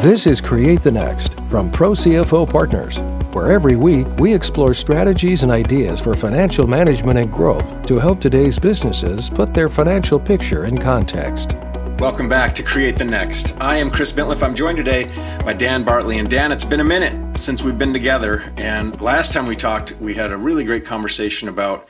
This 0.00 0.26
is 0.26 0.40
Create 0.40 0.80
the 0.80 0.90
Next 0.90 1.34
from 1.50 1.70
Pro 1.70 1.90
CFO 1.90 2.50
Partners, 2.50 2.96
where 3.34 3.52
every 3.52 3.76
week 3.76 4.06
we 4.18 4.32
explore 4.32 4.72
strategies 4.72 5.42
and 5.42 5.52
ideas 5.52 6.00
for 6.00 6.16
financial 6.16 6.66
management 6.66 7.18
and 7.18 7.30
growth 7.30 7.84
to 7.84 7.98
help 7.98 8.18
today's 8.18 8.58
businesses 8.58 9.28
put 9.28 9.52
their 9.52 9.68
financial 9.68 10.18
picture 10.18 10.64
in 10.64 10.78
context. 10.78 11.54
Welcome 11.98 12.30
back 12.30 12.54
to 12.54 12.62
Create 12.62 12.96
the 12.96 13.04
Next. 13.04 13.54
I 13.60 13.76
am 13.76 13.90
Chris 13.90 14.10
Bintliff. 14.10 14.42
I'm 14.42 14.54
joined 14.54 14.78
today 14.78 15.04
by 15.44 15.52
Dan 15.52 15.84
Bartley. 15.84 16.16
And 16.16 16.30
Dan, 16.30 16.50
it's 16.50 16.64
been 16.64 16.80
a 16.80 16.84
minute 16.84 17.38
since 17.38 17.62
we've 17.62 17.76
been 17.76 17.92
together. 17.92 18.54
And 18.56 18.98
last 19.02 19.34
time 19.34 19.46
we 19.46 19.54
talked, 19.54 19.92
we 20.00 20.14
had 20.14 20.32
a 20.32 20.36
really 20.38 20.64
great 20.64 20.86
conversation 20.86 21.46
about, 21.46 21.86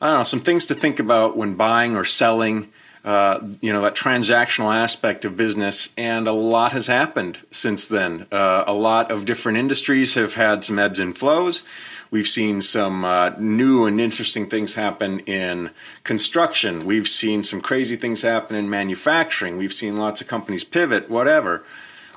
I 0.00 0.08
don't 0.08 0.18
know, 0.18 0.24
some 0.24 0.40
things 0.40 0.66
to 0.66 0.74
think 0.74 0.98
about 0.98 1.36
when 1.36 1.54
buying 1.54 1.96
or 1.96 2.04
selling 2.04 2.72
uh, 3.04 3.40
you 3.60 3.72
know 3.72 3.82
that 3.82 3.94
transactional 3.94 4.74
aspect 4.74 5.24
of 5.24 5.36
business 5.36 5.90
and 5.96 6.26
a 6.26 6.32
lot 6.32 6.72
has 6.72 6.86
happened 6.86 7.38
since 7.50 7.86
then. 7.86 8.26
Uh, 8.32 8.64
a 8.66 8.72
lot 8.72 9.10
of 9.10 9.26
different 9.26 9.58
industries 9.58 10.14
have 10.14 10.34
had 10.34 10.64
some 10.64 10.78
ebbs 10.78 10.98
and 10.98 11.16
flows. 11.16 11.64
We've 12.10 12.28
seen 12.28 12.62
some 12.62 13.04
uh, 13.04 13.30
new 13.38 13.86
and 13.86 14.00
interesting 14.00 14.48
things 14.48 14.74
happen 14.74 15.20
in 15.20 15.70
construction. 16.04 16.86
We've 16.86 17.08
seen 17.08 17.42
some 17.42 17.60
crazy 17.60 17.96
things 17.96 18.22
happen 18.22 18.56
in 18.56 18.70
manufacturing. 18.70 19.58
We've 19.58 19.72
seen 19.72 19.96
lots 19.96 20.20
of 20.20 20.28
companies 20.28 20.64
pivot 20.64 21.10
whatever. 21.10 21.64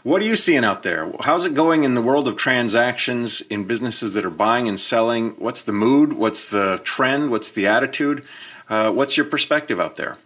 What 0.04 0.22
are 0.22 0.26
you 0.26 0.38
seeing 0.38 0.64
out 0.64 0.84
there? 0.84 1.12
How's 1.22 1.44
it 1.44 1.54
going 1.54 1.84
in 1.84 1.96
the 1.96 2.02
world 2.02 2.30
of 2.30 2.38
transactions 2.38 3.42
in 3.42 3.66
businesses 3.66 4.14
that 4.14 4.24
are 4.24 4.30
buying 4.30 4.70
and 4.70 4.80
selling? 4.80 5.32
What's 5.32 5.64
the 5.64 5.74
mood? 5.74 6.14
What's 6.14 6.48
the 6.48 6.80
trend? 6.86 7.30
What's 7.30 7.52
the 7.52 7.68
attitude? 7.68 8.24
Uh, 8.70 8.92
what's 8.92 9.18
your 9.18 9.26
perspective 9.26 9.82
out 9.82 9.96
there 9.96 10.18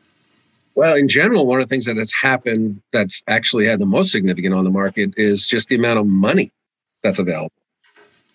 well, 0.76 0.96
in 0.96 1.08
general, 1.08 1.46
one 1.46 1.60
of 1.60 1.68
the 1.68 1.74
things 1.74 1.86
that 1.86 1.98
has 1.98 2.12
happened 2.12 2.82
that's 2.92 3.22
actually 3.28 3.66
had 3.66 3.80
the 3.80 3.86
most 3.86 4.12
significant 4.12 4.54
on 4.54 4.64
the 4.64 4.72
market 4.72 5.14
is 5.18 5.46
just 5.46 5.70
the 5.70 5.76
amount 5.76 6.00
of 6.00 6.06
money 6.06 6.52
that's 7.04 7.20
available. 7.20 7.52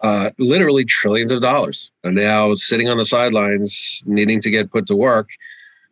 Uh, 0.03 0.31
literally 0.39 0.85
trillions 0.85 1.33
of 1.33 1.41
dollars 1.41 1.91
are 2.05 2.13
now 2.13 2.53
sitting 2.55 2.89
on 2.89 2.99
the 2.99 3.05
sidelines, 3.05 4.03
needing 4.05 4.41
to 4.41 4.51
get 4.51 4.71
put 4.71 4.87
to 4.87 4.95
work. 4.95 5.31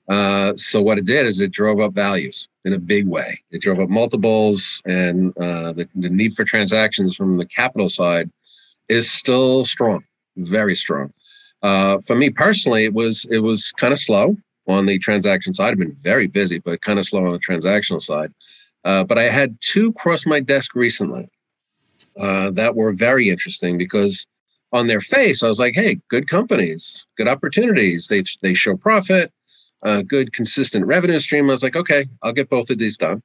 Uh, 0.09 0.55
so 0.57 0.83
what 0.83 0.99
it 0.99 1.07
did 1.07 1.27
is 1.27 1.41
it 1.41 1.51
drove 1.51 1.81
up 1.81 1.95
values 1.95 2.49
in 2.67 2.75
a 2.75 2.79
big 2.79 3.09
way. 3.09 3.41
It 3.51 3.63
drove 3.63 3.81
up 3.81 3.89
multiples, 3.89 4.83
and 4.85 5.37
uh, 5.39 5.73
the, 5.73 5.89
the 5.95 6.11
need 6.11 6.35
for 6.35 6.45
transactions 6.45 7.17
from 7.17 7.39
the 7.39 7.47
capital 7.47 7.89
side 7.89 8.31
is 8.89 9.11
still 9.11 9.65
strong, 9.65 10.05
very 10.37 10.77
strong. 10.77 11.13
Uh, 11.63 11.99
for 12.01 12.15
me 12.15 12.29
personally, 12.29 12.85
it 12.85 12.93
was 12.93 13.25
it 13.31 13.39
was 13.39 13.73
kind 13.73 13.93
of 13.93 13.99
slow 13.99 14.37
on 14.67 14.87
the 14.87 14.99
transaction 14.99 15.53
side. 15.53 15.73
I've 15.73 15.79
been 15.79 15.97
very 15.97 16.27
busy, 16.27 16.59
but 16.59 16.81
kind 16.81 16.99
of 16.99 17.05
slow 17.05 17.25
on 17.25 17.33
the 17.33 17.39
transactional 17.39 18.01
side. 18.01 18.33
Uh, 18.85 19.05
but 19.05 19.19
I 19.19 19.25
had 19.31 19.57
two 19.61 19.93
cross 19.93 20.27
my 20.27 20.41
desk 20.41 20.75
recently 20.75 21.29
uh, 22.19 22.51
that 22.53 22.77
were 22.77 22.93
very 22.93 23.29
interesting 23.29 23.79
because 23.79 24.27
on 24.73 24.89
their 24.89 25.01
face, 25.01 25.43
I 25.43 25.49
was 25.49 25.61
like, 25.61 25.75
"Hey, 25.75 26.01
good 26.09 26.29
companies, 26.29 27.05
good 27.17 27.29
opportunities. 27.29 28.09
They 28.09 28.25
they 28.43 28.55
show 28.55 28.77
profit, 28.77 29.33
uh, 29.83 30.03
good 30.03 30.33
consistent 30.33 30.87
revenue 30.87 31.19
stream." 31.19 31.49
I 31.49 31.53
was 31.53 31.63
like, 31.63 31.77
"Okay, 31.77 32.07
I'll 32.23 32.33
get 32.33 32.51
both 32.51 32.71
of 32.71 32.79
these 32.79 32.99
done." 32.99 33.23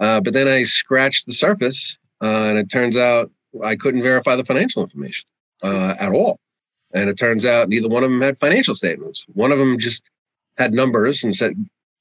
Uh, 0.00 0.20
but 0.20 0.32
then 0.32 0.48
I 0.48 0.64
scratched 0.64 1.26
the 1.26 1.32
surface, 1.32 1.96
uh, 2.22 2.26
and 2.26 2.58
it 2.58 2.70
turns 2.70 2.96
out 2.96 3.30
I 3.62 3.76
couldn't 3.76 4.02
verify 4.02 4.36
the 4.36 4.44
financial 4.44 4.82
information 4.82 5.26
uh, 5.62 5.94
at 5.98 6.12
all. 6.12 6.38
And 6.92 7.08
it 7.08 7.16
turns 7.16 7.46
out 7.46 7.68
neither 7.68 7.88
one 7.88 8.02
of 8.02 8.10
them 8.10 8.20
had 8.20 8.36
financial 8.38 8.74
statements. 8.74 9.24
One 9.34 9.52
of 9.52 9.58
them 9.58 9.78
just 9.78 10.02
had 10.58 10.72
numbers 10.72 11.24
and 11.24 11.34
said, 11.34 11.54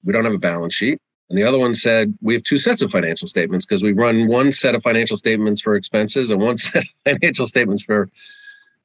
we 0.03 0.13
don't 0.13 0.25
have 0.25 0.33
a 0.33 0.39
balance 0.39 0.73
sheet. 0.73 0.99
And 1.29 1.37
the 1.37 1.43
other 1.43 1.59
one 1.59 1.73
said, 1.73 2.17
we 2.21 2.33
have 2.33 2.43
two 2.43 2.57
sets 2.57 2.81
of 2.81 2.91
financial 2.91 3.27
statements 3.27 3.65
because 3.65 3.83
we 3.83 3.91
run 3.91 4.27
one 4.27 4.51
set 4.51 4.73
of 4.73 4.81
financial 4.81 5.15
statements 5.15 5.61
for 5.61 5.75
expenses 5.75 6.31
and 6.31 6.41
one 6.41 6.57
set 6.57 6.83
of 6.83 6.89
financial 7.05 7.45
statements 7.45 7.83
for 7.83 8.09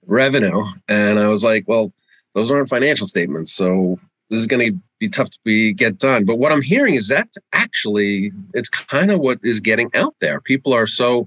revenue. 0.07 0.63
And 0.89 1.19
I 1.19 1.29
was 1.29 1.43
like, 1.43 1.65
well, 1.67 1.93
those 2.35 2.51
aren't 2.51 2.69
financial 2.69 3.07
statements. 3.07 3.53
So 3.53 3.99
this 4.29 4.41
is 4.41 4.47
going 4.47 4.73
to 4.73 4.79
be 4.99 5.09
tough 5.09 5.31
to 5.31 5.39
be 5.45 5.73
get 5.73 5.99
done. 5.99 6.25
But 6.25 6.37
what 6.37 6.53
I'm 6.53 6.63
hearing 6.63 6.95
is 6.95 7.09
that 7.09 7.29
actually 7.53 8.33
it's 8.53 8.69
kind 8.69 9.11
of 9.11 9.21
what 9.21 9.39
is 9.43 9.61
getting 9.61 9.91
out 9.95 10.15
there. 10.21 10.41
People 10.41 10.75
are 10.75 10.87
so 10.87 11.27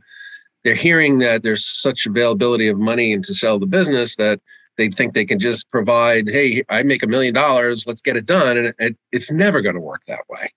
they're 0.63 0.75
hearing 0.75 1.19
that 1.19 1.43
there's 1.43 1.65
such 1.65 2.05
availability 2.05 2.67
of 2.67 2.77
money 2.77 3.13
and 3.13 3.23
to 3.23 3.33
sell 3.33 3.57
the 3.57 3.65
business 3.65 4.17
that 4.17 4.41
they 4.77 4.89
think 4.89 5.13
they 5.13 5.25
can 5.25 5.39
just 5.39 5.69
provide, 5.71 6.29
hey, 6.29 6.63
I 6.69 6.83
make 6.83 7.03
a 7.03 7.07
million 7.07 7.33
dollars, 7.33 7.85
let's 7.87 8.01
get 8.01 8.15
it 8.15 8.25
done. 8.25 8.57
And 8.57 8.73
it, 8.79 8.97
it's 9.11 9.31
never 9.31 9.61
going 9.61 9.75
to 9.75 9.81
work 9.81 10.03
that 10.07 10.29
way. 10.29 10.51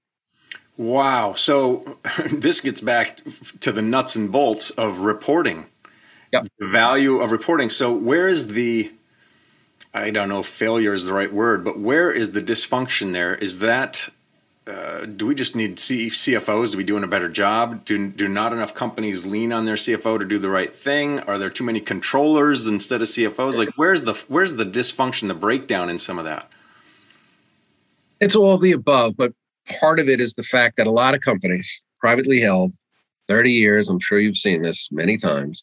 Wow. 0.76 1.34
So 1.34 1.98
this 2.30 2.60
gets 2.60 2.80
back 2.80 3.20
to 3.60 3.72
the 3.72 3.82
nuts 3.82 4.16
and 4.16 4.30
bolts 4.30 4.70
of 4.70 5.00
reporting. 5.00 5.66
Yep. 6.32 6.46
The 6.58 6.68
value 6.68 7.20
of 7.20 7.32
reporting. 7.32 7.70
So 7.70 7.92
where 7.92 8.28
is 8.28 8.48
the 8.48 8.92
I 9.92 10.10
don't 10.10 10.28
know 10.28 10.40
if 10.40 10.46
failure 10.46 10.94
is 10.94 11.04
the 11.04 11.12
right 11.12 11.32
word, 11.32 11.64
but 11.64 11.78
where 11.78 12.12
is 12.12 12.30
the 12.30 12.40
dysfunction 12.40 13.12
there? 13.12 13.34
Is 13.34 13.58
that 13.58 14.08
uh, 14.70 15.06
do 15.06 15.26
we 15.26 15.34
just 15.34 15.56
need 15.56 15.80
C- 15.80 16.08
CFOs 16.08 16.70
to 16.70 16.76
be 16.76 16.84
doing 16.84 17.02
a 17.02 17.08
better 17.08 17.28
job? 17.28 17.84
Do, 17.84 18.08
do 18.08 18.28
not 18.28 18.52
enough 18.52 18.74
companies 18.74 19.26
lean 19.26 19.52
on 19.52 19.64
their 19.64 19.74
CFO 19.74 20.18
to 20.18 20.24
do 20.24 20.38
the 20.38 20.48
right 20.48 20.74
thing? 20.74 21.20
Are 21.20 21.38
there 21.38 21.50
too 21.50 21.64
many 21.64 21.80
controllers 21.80 22.66
instead 22.66 23.02
of 23.02 23.08
CFOs? 23.08 23.56
Like, 23.56 23.70
where's 23.76 24.04
the 24.04 24.14
where's 24.28 24.54
the 24.54 24.64
dysfunction, 24.64 25.28
the 25.28 25.34
breakdown 25.34 25.90
in 25.90 25.98
some 25.98 26.18
of 26.18 26.24
that? 26.24 26.48
It's 28.20 28.36
all 28.36 28.54
of 28.54 28.60
the 28.60 28.72
above, 28.72 29.16
but 29.16 29.32
part 29.80 29.98
of 29.98 30.08
it 30.08 30.20
is 30.20 30.34
the 30.34 30.42
fact 30.42 30.76
that 30.76 30.86
a 30.86 30.90
lot 30.90 31.14
of 31.14 31.20
companies, 31.22 31.82
privately 31.98 32.40
held, 32.40 32.72
30 33.28 33.52
years, 33.52 33.88
I'm 33.88 34.00
sure 34.00 34.18
you've 34.18 34.36
seen 34.36 34.62
this 34.62 34.88
many 34.92 35.16
times, 35.16 35.62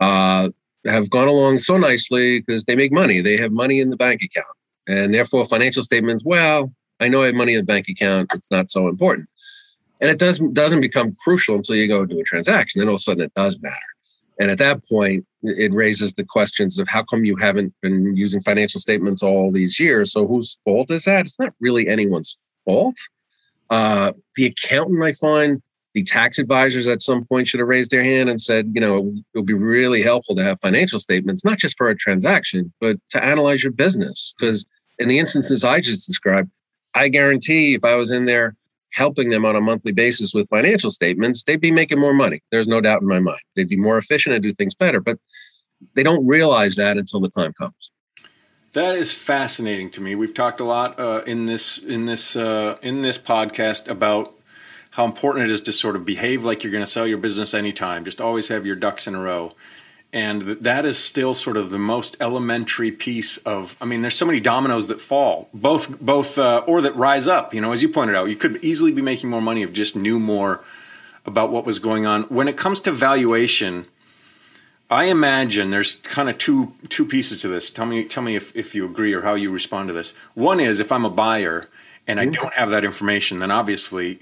uh, 0.00 0.50
have 0.86 1.10
gone 1.10 1.28
along 1.28 1.58
so 1.58 1.76
nicely 1.76 2.40
because 2.40 2.64
they 2.64 2.76
make 2.76 2.92
money. 2.92 3.20
They 3.20 3.36
have 3.36 3.50
money 3.50 3.80
in 3.80 3.90
the 3.90 3.96
bank 3.96 4.22
account. 4.22 4.46
And 4.86 5.12
therefore, 5.12 5.44
financial 5.44 5.82
statements, 5.82 6.24
well, 6.24 6.72
I 7.00 7.08
know 7.08 7.22
I 7.22 7.26
have 7.26 7.34
money 7.34 7.54
in 7.54 7.60
the 7.60 7.64
bank 7.66 7.88
account. 7.88 8.30
It's 8.34 8.50
not 8.50 8.70
so 8.70 8.88
important. 8.88 9.28
And 10.00 10.10
it 10.10 10.18
doesn't 10.18 10.54
doesn't 10.54 10.80
become 10.80 11.14
crucial 11.24 11.56
until 11.56 11.76
you 11.76 11.88
go 11.88 12.04
do 12.06 12.20
a 12.20 12.24
transaction. 12.24 12.78
Then 12.78 12.88
all 12.88 12.94
of 12.94 12.98
a 12.98 13.02
sudden 13.02 13.24
it 13.24 13.34
does 13.34 13.60
matter. 13.60 13.76
And 14.40 14.50
at 14.50 14.58
that 14.58 14.86
point, 14.88 15.26
it 15.42 15.74
raises 15.74 16.14
the 16.14 16.24
questions 16.24 16.78
of 16.78 16.86
how 16.88 17.02
come 17.02 17.24
you 17.24 17.36
haven't 17.36 17.74
been 17.82 18.16
using 18.16 18.40
financial 18.40 18.80
statements 18.80 19.22
all 19.22 19.50
these 19.50 19.80
years? 19.80 20.12
So 20.12 20.26
whose 20.26 20.60
fault 20.64 20.90
is 20.90 21.04
that? 21.04 21.26
It's 21.26 21.38
not 21.38 21.54
really 21.60 21.88
anyone's 21.88 22.36
fault. 22.64 22.94
Uh, 23.68 24.12
the 24.36 24.46
accountant, 24.46 25.02
I 25.02 25.12
find, 25.12 25.60
the 25.94 26.04
tax 26.04 26.38
advisors 26.38 26.86
at 26.86 27.02
some 27.02 27.24
point 27.24 27.48
should 27.48 27.58
have 27.58 27.68
raised 27.68 27.90
their 27.90 28.04
hand 28.04 28.28
and 28.28 28.40
said, 28.40 28.70
you 28.72 28.80
know, 28.80 28.98
it 29.34 29.38
would 29.38 29.46
be 29.46 29.54
really 29.54 30.02
helpful 30.02 30.36
to 30.36 30.44
have 30.44 30.60
financial 30.60 30.98
statements, 30.98 31.44
not 31.44 31.58
just 31.58 31.76
for 31.76 31.88
a 31.88 31.96
transaction, 31.96 32.72
but 32.80 32.96
to 33.10 33.24
analyze 33.24 33.64
your 33.64 33.72
business. 33.72 34.34
Because 34.38 34.64
in 35.00 35.08
the 35.08 35.18
instances 35.18 35.64
I 35.64 35.80
just 35.80 36.06
described, 36.06 36.50
I 36.98 37.08
guarantee 37.08 37.74
if 37.74 37.84
I 37.84 37.94
was 37.94 38.10
in 38.10 38.24
there 38.24 38.56
helping 38.90 39.30
them 39.30 39.44
on 39.44 39.54
a 39.54 39.60
monthly 39.60 39.92
basis 39.92 40.34
with 40.34 40.48
financial 40.48 40.90
statements, 40.90 41.44
they'd 41.44 41.60
be 41.60 41.70
making 41.70 42.00
more 42.00 42.12
money. 42.12 42.40
There's 42.50 42.66
no 42.66 42.80
doubt 42.80 43.02
in 43.02 43.08
my 43.08 43.20
mind. 43.20 43.40
They'd 43.54 43.68
be 43.68 43.76
more 43.76 43.98
efficient 43.98 44.34
and 44.34 44.42
do 44.42 44.52
things 44.52 44.74
better, 44.74 45.00
but 45.00 45.18
they 45.94 46.02
don't 46.02 46.26
realize 46.26 46.74
that 46.76 46.96
until 46.96 47.20
the 47.20 47.28
time 47.28 47.52
comes. 47.52 47.92
That 48.72 48.96
is 48.96 49.12
fascinating 49.12 49.90
to 49.90 50.00
me. 50.00 50.16
We've 50.16 50.34
talked 50.34 50.60
a 50.60 50.64
lot 50.64 50.98
uh, 50.98 51.22
in 51.26 51.46
this 51.46 51.78
in 51.78 52.06
this 52.06 52.34
uh, 52.34 52.78
in 52.82 53.02
this 53.02 53.16
podcast 53.16 53.88
about 53.88 54.34
how 54.90 55.04
important 55.04 55.44
it 55.44 55.52
is 55.52 55.60
to 55.62 55.72
sort 55.72 55.94
of 55.94 56.04
behave 56.04 56.44
like 56.44 56.64
you're 56.64 56.72
going 56.72 56.84
to 56.84 56.90
sell 56.90 57.06
your 57.06 57.18
business 57.18 57.54
anytime. 57.54 58.04
Just 58.04 58.20
always 58.20 58.48
have 58.48 58.66
your 58.66 58.76
ducks 58.76 59.06
in 59.06 59.14
a 59.14 59.20
row 59.20 59.52
and 60.12 60.42
that 60.42 60.86
is 60.86 60.98
still 60.98 61.34
sort 61.34 61.56
of 61.56 61.70
the 61.70 61.78
most 61.78 62.16
elementary 62.20 62.90
piece 62.90 63.36
of 63.38 63.76
i 63.80 63.84
mean 63.84 64.02
there's 64.02 64.16
so 64.16 64.26
many 64.26 64.40
dominoes 64.40 64.86
that 64.86 65.00
fall. 65.00 65.48
Both 65.52 66.00
both 66.00 66.38
uh, 66.38 66.64
or 66.66 66.80
that 66.80 66.96
rise 66.96 67.26
up 67.26 67.52
you 67.52 67.60
know 67.60 67.72
as 67.72 67.82
you 67.82 67.88
pointed 67.88 68.16
out. 68.16 68.26
You 68.26 68.36
could 68.36 68.62
easily 68.64 68.92
be 68.92 69.02
making 69.02 69.30
more 69.30 69.42
money 69.42 69.62
if 69.62 69.72
just 69.72 69.96
knew 69.96 70.18
more 70.18 70.64
about 71.26 71.50
what 71.50 71.66
was 71.66 71.78
going 71.78 72.06
on. 72.06 72.22
When 72.24 72.48
it 72.48 72.56
comes 72.56 72.80
to 72.82 72.92
valuation 72.92 73.86
i 74.90 75.04
imagine 75.04 75.70
there's 75.70 75.96
kind 75.96 76.30
of 76.30 76.38
two 76.38 76.72
two 76.88 77.04
pieces 77.04 77.42
to 77.42 77.48
this. 77.48 77.70
Tell 77.70 77.86
me 77.86 78.04
tell 78.04 78.22
me 78.22 78.36
if, 78.36 78.54
if 78.56 78.74
you 78.74 78.86
agree 78.86 79.12
or 79.12 79.22
how 79.22 79.34
you 79.34 79.50
respond 79.50 79.88
to 79.88 79.92
this. 79.92 80.14
One 80.34 80.60
is 80.60 80.80
if 80.80 80.90
i'm 80.90 81.04
a 81.04 81.10
buyer 81.10 81.68
and 82.06 82.18
i 82.18 82.24
mm-hmm. 82.24 82.32
don't 82.32 82.54
have 82.54 82.70
that 82.70 82.84
information 82.84 83.40
then 83.40 83.50
obviously 83.50 84.20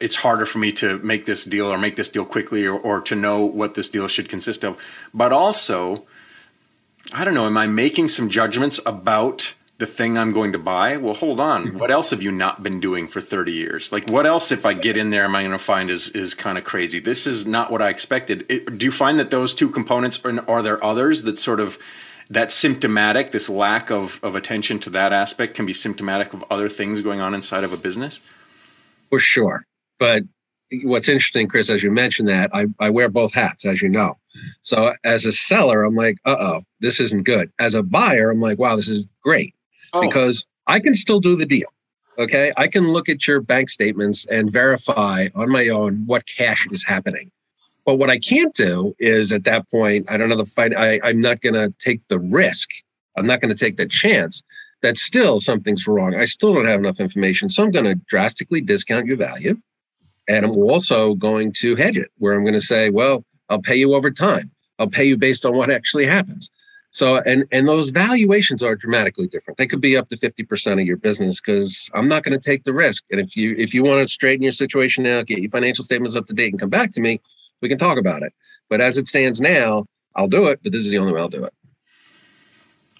it's 0.00 0.16
harder 0.16 0.46
for 0.46 0.58
me 0.58 0.72
to 0.72 0.98
make 0.98 1.26
this 1.26 1.44
deal 1.44 1.66
or 1.66 1.78
make 1.78 1.96
this 1.96 2.08
deal 2.08 2.24
quickly 2.24 2.66
or, 2.66 2.78
or 2.78 3.00
to 3.00 3.14
know 3.14 3.44
what 3.44 3.74
this 3.74 3.88
deal 3.88 4.08
should 4.08 4.28
consist 4.28 4.64
of. 4.64 4.80
But 5.12 5.32
also, 5.32 6.04
I 7.12 7.24
don't 7.24 7.34
know, 7.34 7.46
am 7.46 7.56
I 7.56 7.66
making 7.66 8.08
some 8.08 8.28
judgments 8.28 8.80
about 8.86 9.54
the 9.78 9.86
thing 9.86 10.16
I'm 10.16 10.32
going 10.32 10.52
to 10.52 10.58
buy? 10.58 10.96
Well, 10.96 11.14
hold 11.14 11.40
on. 11.40 11.66
Mm-hmm. 11.66 11.78
What 11.78 11.90
else 11.90 12.10
have 12.10 12.22
you 12.22 12.32
not 12.32 12.62
been 12.62 12.80
doing 12.80 13.08
for 13.08 13.20
30 13.20 13.52
years? 13.52 13.92
Like, 13.92 14.08
what 14.08 14.24
else, 14.24 14.50
if 14.50 14.64
I 14.64 14.72
get 14.72 14.96
in 14.96 15.10
there, 15.10 15.24
am 15.24 15.36
I 15.36 15.42
going 15.42 15.52
to 15.52 15.58
find 15.58 15.90
is, 15.90 16.08
is 16.10 16.32
kind 16.34 16.56
of 16.56 16.64
crazy? 16.64 16.98
This 16.98 17.26
is 17.26 17.46
not 17.46 17.70
what 17.70 17.82
I 17.82 17.90
expected. 17.90 18.46
It, 18.48 18.78
do 18.78 18.86
you 18.86 18.92
find 18.92 19.20
that 19.20 19.30
those 19.30 19.52
two 19.52 19.68
components, 19.68 20.24
are, 20.24 20.48
are 20.48 20.62
there 20.62 20.82
others 20.82 21.24
that 21.24 21.38
sort 21.38 21.60
of, 21.60 21.78
that 22.30 22.50
symptomatic, 22.50 23.32
this 23.32 23.48
lack 23.48 23.90
of, 23.90 24.18
of 24.22 24.34
attention 24.34 24.78
to 24.80 24.90
that 24.90 25.12
aspect 25.12 25.54
can 25.54 25.66
be 25.66 25.74
symptomatic 25.74 26.32
of 26.32 26.44
other 26.50 26.68
things 26.68 27.00
going 27.00 27.20
on 27.20 27.34
inside 27.34 27.62
of 27.62 27.72
a 27.72 27.76
business? 27.76 28.20
For 29.10 29.18
sure. 29.18 29.64
But 29.98 30.24
what's 30.82 31.08
interesting, 31.08 31.48
Chris, 31.48 31.70
as 31.70 31.82
you 31.82 31.90
mentioned 31.90 32.28
that, 32.28 32.50
I, 32.52 32.66
I 32.80 32.90
wear 32.90 33.08
both 33.08 33.32
hats, 33.32 33.64
as 33.64 33.82
you 33.82 33.88
know. 33.88 34.16
So 34.62 34.94
as 35.04 35.24
a 35.24 35.32
seller, 35.32 35.84
I'm 35.84 35.94
like, 35.94 36.18
uh 36.24 36.36
oh, 36.38 36.62
this 36.80 37.00
isn't 37.00 37.22
good. 37.24 37.50
As 37.58 37.74
a 37.74 37.82
buyer, 37.82 38.30
I'm 38.30 38.40
like, 38.40 38.58
wow, 38.58 38.76
this 38.76 38.88
is 38.88 39.06
great 39.22 39.54
oh. 39.92 40.00
because 40.00 40.44
I 40.66 40.80
can 40.80 40.94
still 40.94 41.20
do 41.20 41.36
the 41.36 41.46
deal. 41.46 41.68
Okay. 42.18 42.52
I 42.56 42.66
can 42.66 42.92
look 42.92 43.08
at 43.08 43.26
your 43.26 43.40
bank 43.40 43.68
statements 43.68 44.26
and 44.30 44.50
verify 44.50 45.28
on 45.34 45.50
my 45.50 45.68
own 45.68 46.04
what 46.06 46.26
cash 46.26 46.66
is 46.70 46.82
happening. 46.82 47.30
But 47.84 47.96
what 47.96 48.10
I 48.10 48.18
can't 48.18 48.52
do 48.54 48.96
is 48.98 49.32
at 49.32 49.44
that 49.44 49.70
point, 49.70 50.06
I 50.08 50.16
don't 50.16 50.28
know 50.28 50.36
the 50.36 50.44
fight. 50.44 50.76
I, 50.76 50.98
I'm 51.04 51.20
not 51.20 51.40
going 51.40 51.54
to 51.54 51.72
take 51.78 52.06
the 52.08 52.18
risk. 52.18 52.70
I'm 53.16 53.26
not 53.26 53.40
going 53.40 53.54
to 53.54 53.64
take 53.64 53.76
the 53.76 53.86
chance 53.86 54.42
that 54.86 54.96
still 54.96 55.40
something's 55.40 55.88
wrong. 55.88 56.14
I 56.14 56.24
still 56.26 56.54
don't 56.54 56.68
have 56.68 56.78
enough 56.78 57.00
information. 57.00 57.48
So 57.48 57.64
I'm 57.64 57.72
going 57.72 57.86
to 57.86 57.96
drastically 58.06 58.60
discount 58.60 59.06
your 59.06 59.16
value. 59.16 59.56
And 60.28 60.44
I'm 60.44 60.56
also 60.56 61.14
going 61.14 61.52
to 61.58 61.74
hedge 61.74 61.98
it 61.98 62.10
where 62.18 62.34
I'm 62.34 62.44
going 62.44 62.54
to 62.54 62.60
say, 62.60 62.90
well, 62.90 63.24
I'll 63.48 63.62
pay 63.62 63.74
you 63.76 63.94
over 63.94 64.10
time. 64.10 64.50
I'll 64.78 64.88
pay 64.88 65.04
you 65.04 65.16
based 65.16 65.44
on 65.44 65.56
what 65.56 65.70
actually 65.70 66.06
happens. 66.06 66.50
So, 66.90 67.16
and 67.26 67.44
and 67.52 67.68
those 67.68 67.90
valuations 67.90 68.62
are 68.62 68.74
dramatically 68.74 69.26
different. 69.26 69.58
They 69.58 69.66
could 69.66 69.80
be 69.80 69.96
up 69.96 70.08
to 70.08 70.16
50% 70.16 70.80
of 70.80 70.86
your 70.86 70.96
business 70.96 71.40
because 71.40 71.90
I'm 71.92 72.08
not 72.08 72.22
going 72.22 72.38
to 72.38 72.50
take 72.50 72.64
the 72.64 72.72
risk. 72.72 73.04
And 73.10 73.20
if 73.20 73.36
you 73.36 73.54
if 73.58 73.74
you 73.74 73.82
want 73.82 74.06
to 74.06 74.12
straighten 74.12 74.42
your 74.42 74.52
situation 74.52 75.04
now, 75.04 75.22
get 75.22 75.40
your 75.40 75.50
financial 75.50 75.84
statements 75.84 76.16
up 76.16 76.26
to 76.26 76.32
date 76.32 76.52
and 76.52 76.60
come 76.60 76.70
back 76.70 76.92
to 76.92 77.00
me, 77.00 77.20
we 77.60 77.68
can 77.68 77.78
talk 77.78 77.98
about 77.98 78.22
it. 78.22 78.32
But 78.70 78.80
as 78.80 78.96
it 78.98 79.08
stands 79.08 79.40
now, 79.40 79.84
I'll 80.14 80.28
do 80.28 80.46
it, 80.46 80.60
but 80.62 80.72
this 80.72 80.86
is 80.86 80.90
the 80.90 80.98
only 80.98 81.12
way 81.12 81.20
I'll 81.20 81.28
do 81.28 81.44
it. 81.44 81.52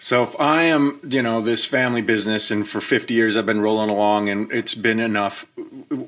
So 0.06 0.22
if 0.22 0.38
I 0.38 0.62
am, 0.62 1.00
you 1.02 1.20
know, 1.20 1.40
this 1.40 1.64
family 1.64 2.00
business 2.00 2.52
and 2.52 2.68
for 2.68 2.80
50 2.80 3.12
years 3.12 3.36
I've 3.36 3.44
been 3.44 3.60
rolling 3.60 3.90
along 3.90 4.28
and 4.28 4.52
it's 4.52 4.76
been 4.76 5.00
enough, 5.00 5.46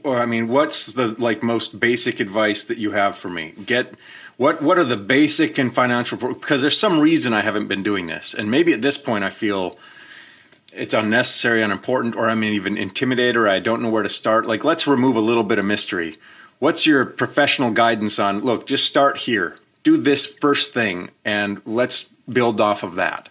uh, 0.04 0.12
I 0.12 0.24
mean, 0.24 0.46
what's 0.46 0.92
the 0.92 1.20
like 1.20 1.42
most 1.42 1.80
basic 1.80 2.20
advice 2.20 2.62
that 2.62 2.78
you 2.78 2.92
have 2.92 3.18
for 3.18 3.28
me? 3.28 3.54
Get 3.66 3.96
what 4.36 4.62
what 4.62 4.78
are 4.78 4.84
the 4.84 4.96
basic 4.96 5.58
and 5.58 5.74
financial 5.74 6.16
because 6.16 6.60
there's 6.60 6.78
some 6.78 7.00
reason 7.00 7.32
I 7.32 7.40
haven't 7.40 7.66
been 7.66 7.82
doing 7.82 8.06
this. 8.06 8.34
And 8.34 8.48
maybe 8.48 8.72
at 8.72 8.82
this 8.82 8.96
point 8.96 9.24
I 9.24 9.30
feel 9.30 9.76
it's 10.72 10.94
unnecessary, 10.94 11.60
unimportant, 11.60 12.14
or 12.14 12.30
I'm 12.30 12.44
even 12.44 12.78
intimidated 12.78 13.36
or 13.36 13.48
I 13.48 13.58
don't 13.58 13.82
know 13.82 13.90
where 13.90 14.04
to 14.04 14.08
start. 14.08 14.46
Like 14.46 14.62
let's 14.62 14.86
remove 14.86 15.16
a 15.16 15.20
little 15.20 15.42
bit 15.42 15.58
of 15.58 15.64
mystery. 15.64 16.18
What's 16.60 16.86
your 16.86 17.04
professional 17.04 17.72
guidance 17.72 18.20
on 18.20 18.42
look, 18.42 18.68
just 18.68 18.86
start 18.86 19.16
here. 19.16 19.56
Do 19.82 19.96
this 19.96 20.24
first 20.24 20.72
thing 20.72 21.10
and 21.24 21.60
let's 21.66 22.04
build 22.28 22.60
off 22.60 22.84
of 22.84 22.94
that. 22.94 23.28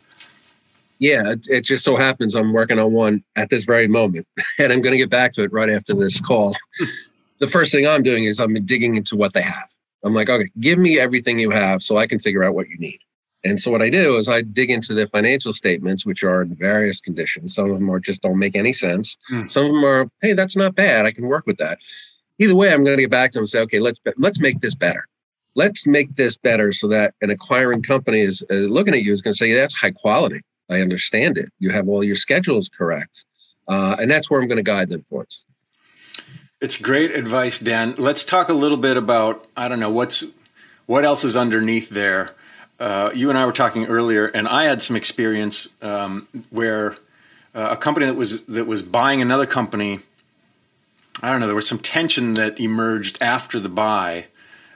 Yeah, 0.99 1.31
it, 1.31 1.47
it, 1.49 1.61
just 1.61 1.83
so 1.83 1.95
happens 1.95 2.35
I'm 2.35 2.53
working 2.53 2.79
on 2.79 2.91
one 2.91 3.23
at 3.35 3.49
this 3.49 3.65
very 3.65 3.87
moment, 3.87 4.27
and 4.59 4.73
I'm 4.73 4.81
going 4.81 4.93
to 4.93 4.97
get 4.97 5.09
back 5.09 5.33
to 5.33 5.43
it 5.43 5.53
right 5.53 5.69
after 5.69 5.93
this 5.93 6.19
call. 6.19 6.55
the 7.39 7.47
first 7.47 7.71
thing 7.71 7.87
I'm 7.87 8.03
doing 8.03 8.23
is 8.23 8.39
I'm 8.39 8.53
digging 8.65 8.95
into 8.95 9.15
what 9.15 9.33
they 9.33 9.41
have. 9.41 9.69
I'm 10.03 10.13
like, 10.13 10.29
okay, 10.29 10.49
give 10.59 10.79
me 10.79 10.99
everything 10.99 11.39
you 11.39 11.51
have 11.51 11.83
so 11.83 11.97
I 11.97 12.07
can 12.07 12.19
figure 12.19 12.43
out 12.43 12.55
what 12.55 12.69
you 12.69 12.77
need. 12.77 12.99
And 13.43 13.61
so 13.61 13.71
what 13.71 13.81
I 13.81 13.89
do 13.89 14.17
is 14.17 14.27
I 14.27 14.41
dig 14.41 14.71
into 14.71 14.93
the 14.93 15.07
financial 15.07 15.53
statements, 15.53 16.05
which 16.05 16.23
are 16.23 16.41
in 16.41 16.55
various 16.55 16.99
conditions. 16.99 17.55
Some 17.55 17.69
of 17.69 17.75
them 17.75 17.89
are 17.89 17.99
just 17.99 18.21
don't 18.21 18.39
make 18.39 18.55
any 18.55 18.73
sense. 18.73 19.17
Mm. 19.31 19.49
Some 19.49 19.65
of 19.65 19.71
them 19.71 19.85
are, 19.85 20.09
hey, 20.21 20.33
that's 20.33 20.55
not 20.55 20.75
bad. 20.75 21.05
I 21.05 21.11
can 21.11 21.27
work 21.27 21.45
with 21.45 21.57
that. 21.57 21.79
Either 22.39 22.55
way, 22.55 22.73
I'm 22.73 22.83
going 22.83 22.97
to 22.97 23.03
get 23.03 23.11
back 23.11 23.31
to 23.31 23.35
them 23.35 23.43
and 23.43 23.49
say, 23.49 23.59
okay, 23.61 23.79
let's 23.79 23.99
let's 24.17 24.39
make 24.39 24.59
this 24.59 24.75
better. 24.75 25.07
Let's 25.55 25.87
make 25.87 26.15
this 26.15 26.37
better 26.37 26.71
so 26.71 26.87
that 26.89 27.15
an 27.21 27.31
acquiring 27.31 27.81
company 27.81 28.19
is 28.19 28.43
uh, 28.51 28.55
looking 28.55 28.93
at 28.93 29.03
you 29.03 29.11
is 29.11 29.21
going 29.21 29.33
to 29.33 29.37
say 29.37 29.53
that's 29.53 29.73
high 29.73 29.91
quality. 29.91 30.41
I 30.69 30.81
understand 30.81 31.37
it. 31.37 31.49
You 31.59 31.71
have 31.71 31.87
all 31.87 32.03
your 32.03 32.15
schedules 32.15 32.69
correct. 32.69 33.25
Uh, 33.67 33.95
and 33.99 34.09
that's 34.09 34.29
where 34.29 34.41
I'm 34.41 34.47
going 34.47 34.57
to 34.57 34.63
guide 34.63 34.89
them 34.89 35.03
towards. 35.03 35.41
It's 36.59 36.77
great 36.77 37.11
advice, 37.11 37.59
Dan. 37.59 37.95
Let's 37.97 38.23
talk 38.23 38.49
a 38.49 38.53
little 38.53 38.77
bit 38.77 38.97
about 38.97 39.45
I 39.55 39.67
don't 39.67 39.79
know 39.79 39.91
what's 39.91 40.23
what 40.87 41.05
else 41.05 41.23
is 41.23 41.37
underneath 41.37 41.89
there. 41.89 42.33
Uh, 42.79 43.11
you 43.13 43.29
and 43.29 43.37
I 43.37 43.45
were 43.45 43.51
talking 43.51 43.85
earlier, 43.85 44.25
and 44.27 44.47
I 44.47 44.65
had 44.65 44.81
some 44.81 44.95
experience 44.95 45.75
um, 45.81 46.27
where 46.49 46.97
uh, 47.53 47.69
a 47.71 47.77
company 47.77 48.07
that 48.07 48.15
was 48.15 48.43
that 48.45 48.65
was 48.65 48.81
buying 48.81 49.21
another 49.21 49.45
company. 49.45 49.99
I 51.21 51.29
don't 51.29 51.39
know. 51.39 51.47
There 51.47 51.55
was 51.55 51.67
some 51.67 51.79
tension 51.79 52.35
that 52.35 52.59
emerged 52.59 53.17
after 53.21 53.59
the 53.59 53.69
buy, 53.69 54.25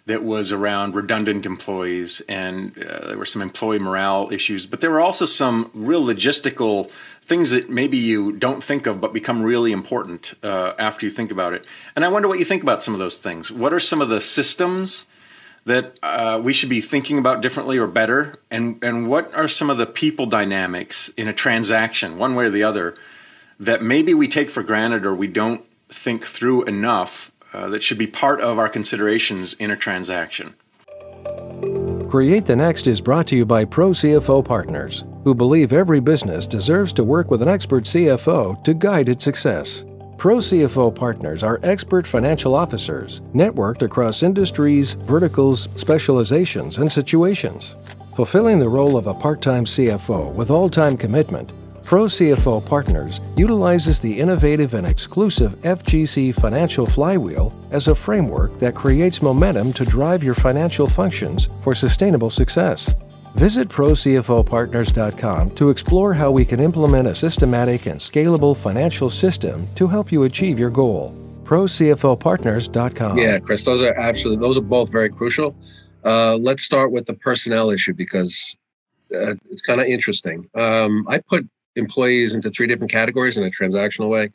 that 0.05 0.23
was 0.23 0.51
around 0.51 0.95
redundant 0.95 1.45
employees, 1.45 2.21
and 2.27 2.77
uh, 2.77 3.07
there 3.07 3.17
were 3.17 3.25
some 3.25 3.41
employee 3.41 3.79
morale 3.79 4.31
issues. 4.31 4.65
But 4.65 4.81
there 4.81 4.89
were 4.89 5.01
also 5.01 5.25
some 5.25 5.69
real 5.73 6.03
logistical 6.03 6.89
things 7.21 7.51
that 7.51 7.69
maybe 7.69 7.97
you 7.97 8.33
don't 8.33 8.63
think 8.63 8.87
of, 8.87 8.99
but 8.99 9.13
become 9.13 9.43
really 9.43 9.71
important 9.71 10.33
uh, 10.43 10.73
after 10.79 11.05
you 11.05 11.11
think 11.11 11.31
about 11.31 11.53
it. 11.53 11.65
And 11.95 12.03
I 12.03 12.07
wonder 12.07 12.27
what 12.27 12.39
you 12.39 12.45
think 12.45 12.63
about 12.63 12.81
some 12.81 12.93
of 12.93 12.99
those 12.99 13.19
things. 13.19 13.51
What 13.51 13.73
are 13.73 13.79
some 13.79 14.01
of 14.01 14.09
the 14.09 14.21
systems? 14.21 15.05
that 15.65 15.97
uh, 16.01 16.41
we 16.43 16.53
should 16.53 16.69
be 16.69 16.81
thinking 16.81 17.19
about 17.19 17.41
differently 17.41 17.77
or 17.77 17.87
better? 17.87 18.33
And 18.49 18.83
and 18.83 19.07
what 19.07 19.33
are 19.35 19.47
some 19.47 19.69
of 19.69 19.77
the 19.77 19.85
people 19.85 20.25
dynamics 20.25 21.09
in 21.09 21.27
a 21.27 21.33
transaction, 21.33 22.17
one 22.17 22.35
way 22.35 22.45
or 22.45 22.49
the 22.49 22.63
other, 22.63 22.95
that 23.59 23.81
maybe 23.81 24.13
we 24.13 24.27
take 24.27 24.49
for 24.49 24.63
granted 24.63 25.05
or 25.05 25.13
we 25.13 25.27
don't 25.27 25.63
think 25.89 26.25
through 26.25 26.63
enough 26.63 27.30
uh, 27.53 27.67
that 27.69 27.83
should 27.83 27.97
be 27.97 28.07
part 28.07 28.41
of 28.41 28.59
our 28.59 28.69
considerations 28.69 29.53
in 29.53 29.71
a 29.71 29.75
transaction. 29.75 30.55
Create 32.09 32.45
the 32.45 32.55
Next 32.55 32.87
is 32.87 32.99
brought 32.99 33.27
to 33.27 33.37
you 33.37 33.45
by 33.45 33.63
Pro 33.63 33.91
CFO 33.91 34.43
Partners, 34.43 35.05
who 35.23 35.33
believe 35.33 35.71
every 35.71 36.01
business 36.01 36.45
deserves 36.45 36.91
to 36.93 37.03
work 37.03 37.31
with 37.31 37.41
an 37.41 37.47
expert 37.47 37.85
CFO 37.85 38.61
to 38.63 38.73
guide 38.73 39.07
its 39.07 39.23
success. 39.23 39.85
Pro 40.17 40.37
CFO 40.37 40.93
Partners 40.93 41.41
are 41.41 41.59
expert 41.63 42.05
financial 42.05 42.53
officers 42.53 43.21
networked 43.33 43.81
across 43.81 44.23
industries, 44.23 44.93
verticals, 44.93 45.69
specializations, 45.77 46.77
and 46.77 46.91
situations. 46.91 47.75
Fulfilling 48.15 48.59
the 48.59 48.69
role 48.69 48.97
of 48.97 49.07
a 49.07 49.13
part 49.13 49.41
time 49.41 49.63
CFO 49.63 50.33
with 50.33 50.51
all 50.51 50.69
time 50.69 50.97
commitment 50.97 51.53
Pro 51.91 52.05
CFO 52.05 52.65
Partners 52.65 53.19
utilizes 53.35 53.99
the 53.99 54.17
innovative 54.17 54.75
and 54.75 54.87
exclusive 54.87 55.51
FGC 55.63 56.33
Financial 56.33 56.85
Flywheel 56.85 57.53
as 57.69 57.89
a 57.89 57.93
framework 57.93 58.57
that 58.59 58.73
creates 58.73 59.21
momentum 59.21 59.73
to 59.73 59.83
drive 59.83 60.23
your 60.23 60.33
financial 60.33 60.87
functions 60.87 61.49
for 61.61 61.75
sustainable 61.75 62.29
success. 62.29 62.95
Visit 63.35 63.67
ProCFOPartners.com 63.67 65.51
to 65.55 65.69
explore 65.69 66.13
how 66.13 66.31
we 66.31 66.45
can 66.45 66.61
implement 66.61 67.09
a 67.09 67.13
systematic 67.13 67.87
and 67.87 67.99
scalable 67.99 68.55
financial 68.55 69.09
system 69.09 69.67
to 69.75 69.85
help 69.85 70.13
you 70.13 70.23
achieve 70.23 70.57
your 70.57 70.69
goal. 70.69 71.13
ProCFOPartners.com. 71.43 73.17
Yeah, 73.17 73.37
Chris, 73.39 73.65
those 73.65 73.83
are 73.83 73.99
absolutely, 73.99 74.39
those 74.39 74.57
are 74.57 74.61
both 74.61 74.89
very 74.89 75.09
crucial. 75.09 75.57
Uh, 76.05 76.37
let's 76.37 76.63
start 76.63 76.93
with 76.93 77.05
the 77.05 77.15
personnel 77.15 77.69
issue 77.69 77.93
because 77.93 78.55
uh, 79.13 79.35
it's 79.49 79.61
kind 79.61 79.81
of 79.81 79.87
interesting. 79.87 80.49
Um, 80.55 81.05
I 81.09 81.17
put 81.17 81.49
employees 81.75 82.33
into 82.33 82.49
three 82.49 82.67
different 82.67 82.91
categories 82.91 83.37
in 83.37 83.43
a 83.43 83.49
transactional 83.49 84.09
way. 84.09 84.29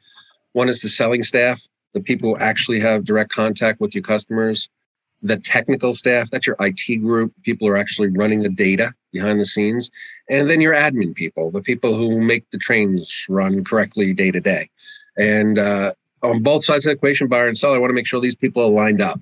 One 0.53 0.69
is 0.69 0.81
the 0.81 0.89
selling 0.89 1.23
staff, 1.23 1.67
the 1.95 2.01
people 2.01 2.31
who 2.31 2.41
actually 2.41 2.81
have 2.81 3.05
direct 3.05 3.31
contact 3.31 3.81
with 3.81 3.95
your 3.95 4.03
customers. 4.03 4.69
The 5.23 5.39
technical 5.39 5.93
staff, 5.93 6.31
that's 6.31 6.47
your 6.47 6.57
IT 6.61 7.01
group, 7.01 7.33
people 7.43 7.67
are 7.69 7.77
actually 7.77 8.09
running 8.09 8.43
the 8.43 8.51
data 8.51 8.95
behind 9.13 9.39
the 9.39 9.47
scenes. 9.47 9.91
And 10.29 10.49
then 10.49 10.61
your 10.61 10.75
admin 10.75 11.15
people, 11.15 11.51
the 11.51 11.63
people 11.63 11.97
who 11.97 12.21
make 12.21 12.49
the 12.51 12.59
trains 12.59 13.27
run 13.29 13.65
correctly 13.65 14.13
day 14.13 14.31
to 14.31 14.41
day. 14.41 14.69
And 15.17 15.59
uh, 15.59 15.95
on 16.23 16.43
both 16.43 16.65
sides 16.65 16.85
of 16.85 16.91
the 16.91 16.97
equation, 16.97 17.29
buyer 17.29 17.49
and 17.49 17.57
seller, 17.57 17.77
I 17.77 17.79
want 17.79 17.91
to 17.91 17.95
make 17.95 18.07
sure 18.07 18.21
these 18.21 18.37
people 18.37 18.63
are 18.63 18.71
lined 18.71 19.01
up 19.01 19.21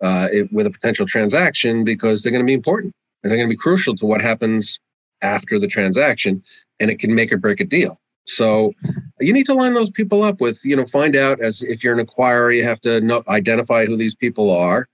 uh, 0.00 0.28
with 0.52 0.66
a 0.66 0.70
potential 0.70 1.06
transaction 1.06 1.84
because 1.84 2.22
they're 2.22 2.32
going 2.32 2.44
to 2.44 2.46
be 2.46 2.54
important 2.54 2.94
and 3.22 3.30
they're 3.30 3.38
going 3.38 3.48
to 3.48 3.52
be 3.52 3.58
crucial 3.58 3.94
to 3.96 4.06
what 4.06 4.20
happens 4.20 4.78
after 5.22 5.58
the 5.58 5.68
transaction 5.68 6.42
and 6.82 6.90
it 6.90 6.98
can 6.98 7.14
make 7.14 7.32
or 7.32 7.38
break 7.38 7.60
a 7.60 7.64
deal. 7.64 8.00
So 8.24 8.72
you 9.20 9.32
need 9.32 9.46
to 9.46 9.54
line 9.54 9.72
those 9.72 9.88
people 9.88 10.22
up 10.24 10.40
with, 10.40 10.64
you 10.64 10.76
know, 10.76 10.84
find 10.84 11.16
out 11.16 11.40
as 11.40 11.62
if 11.62 11.82
you're 11.82 11.98
an 11.98 12.04
acquirer, 12.04 12.54
you 12.54 12.64
have 12.64 12.80
to 12.82 13.00
know, 13.00 13.22
identify 13.28 13.86
who 13.86 13.96
these 13.96 14.16
people 14.16 14.50
are, 14.50 14.88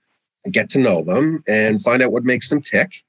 get 0.51 0.69
to 0.71 0.79
know 0.79 1.03
them, 1.03 1.43
and 1.47 1.81
find 1.81 2.01
out 2.01 2.11
what 2.11 2.23
makes 2.23 2.49
them 2.49 2.61
tick, 2.61 3.03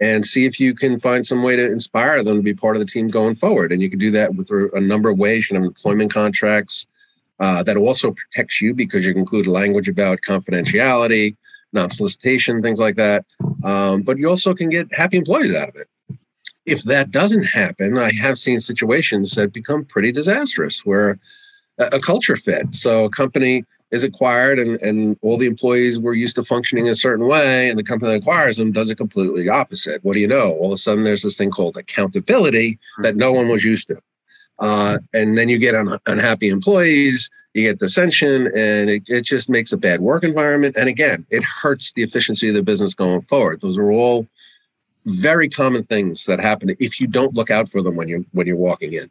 and 0.00 0.24
see 0.24 0.46
if 0.46 0.60
you 0.60 0.74
can 0.74 0.98
find 0.98 1.26
some 1.26 1.42
way 1.42 1.56
to 1.56 1.66
inspire 1.70 2.22
them 2.22 2.36
to 2.36 2.42
be 2.42 2.54
part 2.54 2.76
of 2.76 2.80
the 2.80 2.86
team 2.86 3.08
going 3.08 3.34
forward. 3.34 3.72
And 3.72 3.82
you 3.82 3.90
can 3.90 3.98
do 3.98 4.12
that 4.12 4.34
with 4.34 4.50
a 4.50 4.80
number 4.80 5.08
of 5.08 5.18
ways. 5.18 5.44
You 5.44 5.54
can 5.54 5.62
have 5.62 5.68
employment 5.68 6.12
contracts 6.12 6.86
uh, 7.40 7.64
that 7.64 7.76
also 7.76 8.12
protects 8.12 8.60
you 8.60 8.74
because 8.74 9.04
you 9.04 9.12
can 9.12 9.20
include 9.20 9.48
language 9.48 9.88
about 9.88 10.20
confidentiality, 10.20 11.36
non-solicitation, 11.72 12.62
things 12.62 12.78
like 12.78 12.94
that. 12.96 13.24
Um, 13.64 14.02
but 14.02 14.18
you 14.18 14.28
also 14.28 14.54
can 14.54 14.68
get 14.68 14.92
happy 14.94 15.16
employees 15.16 15.54
out 15.54 15.68
of 15.68 15.76
it 15.76 15.88
if 16.66 16.82
that 16.84 17.10
doesn't 17.10 17.44
happen, 17.44 17.98
I 17.98 18.12
have 18.12 18.38
seen 18.38 18.60
situations 18.60 19.32
that 19.32 19.52
become 19.52 19.84
pretty 19.84 20.12
disastrous 20.12 20.84
where 20.84 21.18
a, 21.78 21.86
a 21.92 22.00
culture 22.00 22.36
fit. 22.36 22.74
So 22.74 23.04
a 23.04 23.10
company 23.10 23.64
is 23.92 24.02
acquired 24.02 24.58
and, 24.58 24.80
and 24.82 25.16
all 25.22 25.36
the 25.36 25.46
employees 25.46 26.00
were 26.00 26.14
used 26.14 26.36
to 26.36 26.42
functioning 26.42 26.88
a 26.88 26.94
certain 26.94 27.26
way 27.26 27.68
and 27.68 27.78
the 27.78 27.84
company 27.84 28.12
that 28.12 28.18
acquires 28.18 28.56
them 28.56 28.72
does 28.72 28.90
it 28.90 28.96
completely 28.96 29.48
opposite. 29.48 30.02
What 30.02 30.14
do 30.14 30.20
you 30.20 30.26
know? 30.26 30.52
All 30.54 30.68
of 30.68 30.72
a 30.72 30.78
sudden 30.78 31.04
there's 31.04 31.22
this 31.22 31.36
thing 31.36 31.50
called 31.50 31.76
accountability 31.76 32.78
that 33.02 33.16
no 33.16 33.32
one 33.32 33.48
was 33.48 33.64
used 33.64 33.88
to. 33.88 34.00
Uh, 34.58 34.98
and 35.12 35.36
then 35.36 35.48
you 35.48 35.58
get 35.58 35.74
un- 35.74 35.98
unhappy 36.06 36.48
employees 36.48 37.30
you 37.54 37.62
get 37.62 37.78
dissension, 37.78 38.48
and 38.48 38.90
it, 38.90 39.04
it 39.06 39.22
just 39.22 39.48
makes 39.48 39.72
a 39.72 39.76
bad 39.76 40.00
work 40.00 40.24
environment. 40.24 40.74
And 40.76 40.88
again, 40.88 41.24
it 41.30 41.44
hurts 41.44 41.92
the 41.92 42.02
efficiency 42.02 42.48
of 42.48 42.54
the 42.54 42.62
business 42.62 42.94
going 42.94 43.20
forward. 43.22 43.60
Those 43.60 43.78
are 43.78 43.92
all 43.92 44.26
very 45.04 45.48
common 45.48 45.84
things 45.84 46.24
that 46.26 46.40
happen 46.40 46.74
if 46.78 47.00
you 47.00 47.06
don't 47.06 47.34
look 47.34 47.50
out 47.50 47.68
for 47.68 47.82
them 47.82 47.96
when 47.96 48.08
you're 48.08 48.24
when 48.32 48.46
you're 48.46 48.56
walking 48.56 48.92
in. 48.92 49.10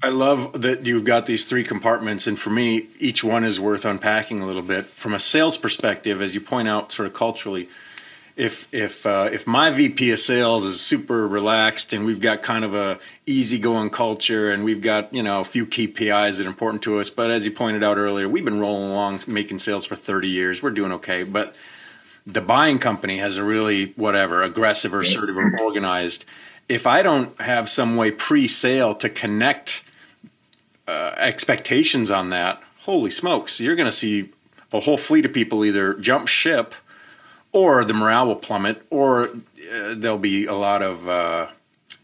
I 0.00 0.10
love 0.10 0.62
that 0.62 0.86
you've 0.86 1.04
got 1.04 1.26
these 1.26 1.46
three 1.46 1.64
compartments, 1.64 2.28
and 2.28 2.38
for 2.38 2.50
me, 2.50 2.86
each 3.00 3.24
one 3.24 3.42
is 3.42 3.58
worth 3.58 3.84
unpacking 3.84 4.40
a 4.40 4.46
little 4.46 4.62
bit. 4.62 4.84
From 4.84 5.12
a 5.12 5.18
sales 5.18 5.58
perspective, 5.58 6.22
as 6.22 6.34
you 6.34 6.40
point 6.40 6.68
out, 6.68 6.92
sort 6.92 7.06
of 7.06 7.14
culturally, 7.14 7.68
if 8.36 8.68
if 8.72 9.04
uh, 9.04 9.28
if 9.32 9.46
my 9.46 9.70
VP 9.70 10.12
of 10.12 10.20
sales 10.20 10.64
is 10.64 10.80
super 10.80 11.26
relaxed 11.26 11.92
and 11.92 12.04
we've 12.04 12.20
got 12.20 12.42
kind 12.42 12.64
of 12.64 12.74
a 12.74 12.98
easygoing 13.26 13.90
culture 13.90 14.50
and 14.50 14.64
we've 14.64 14.80
got 14.80 15.12
you 15.12 15.22
know 15.22 15.40
a 15.40 15.44
few 15.44 15.66
key 15.66 15.88
KPIs 15.88 16.38
that 16.38 16.46
are 16.46 16.50
important 16.50 16.82
to 16.84 17.00
us, 17.00 17.10
but 17.10 17.30
as 17.30 17.44
you 17.44 17.50
pointed 17.50 17.82
out 17.82 17.98
earlier, 17.98 18.28
we've 18.28 18.44
been 18.44 18.60
rolling 18.60 18.90
along 18.90 19.20
making 19.26 19.58
sales 19.58 19.84
for 19.84 19.96
30 19.96 20.28
years. 20.28 20.62
We're 20.62 20.70
doing 20.70 20.92
okay, 20.92 21.24
but 21.24 21.56
the 22.26 22.40
buying 22.40 22.78
company 22.78 23.18
has 23.18 23.36
a 23.36 23.44
really 23.44 23.92
whatever 23.96 24.42
aggressive 24.42 24.94
or 24.94 25.00
assertive 25.00 25.36
or 25.36 25.58
organized. 25.60 26.24
If 26.68 26.86
I 26.86 27.02
don't 27.02 27.38
have 27.40 27.68
some 27.68 27.96
way 27.96 28.10
pre-sale 28.10 28.94
to 28.96 29.08
connect 29.08 29.84
uh, 30.86 31.14
expectations 31.16 32.10
on 32.10 32.30
that, 32.30 32.62
holy 32.80 33.10
smokes, 33.10 33.60
you're 33.60 33.76
going 33.76 33.86
to 33.86 33.92
see 33.92 34.30
a 34.72 34.80
whole 34.80 34.96
fleet 34.96 35.26
of 35.26 35.32
people 35.32 35.64
either 35.64 35.94
jump 35.94 36.28
ship 36.28 36.74
or 37.52 37.84
the 37.84 37.92
morale 37.92 38.26
will 38.26 38.36
plummet, 38.36 38.82
or 38.88 39.24
uh, 39.24 39.94
there'll 39.94 40.18
be 40.18 40.46
a 40.46 40.54
lot 40.54 40.82
of 40.82 41.08
uh, 41.08 41.48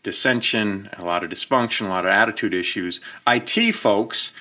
dissension, 0.03 0.91
a 0.99 1.05
lot 1.05 1.25
of 1.25 1.31
dysfunction, 1.31 1.87
a 1.87 1.89
lot 1.89 2.05
of 2.05 2.11
attitude 2.11 2.53
issues. 2.53 3.01
IT 3.27 3.73
folks, 3.75 4.35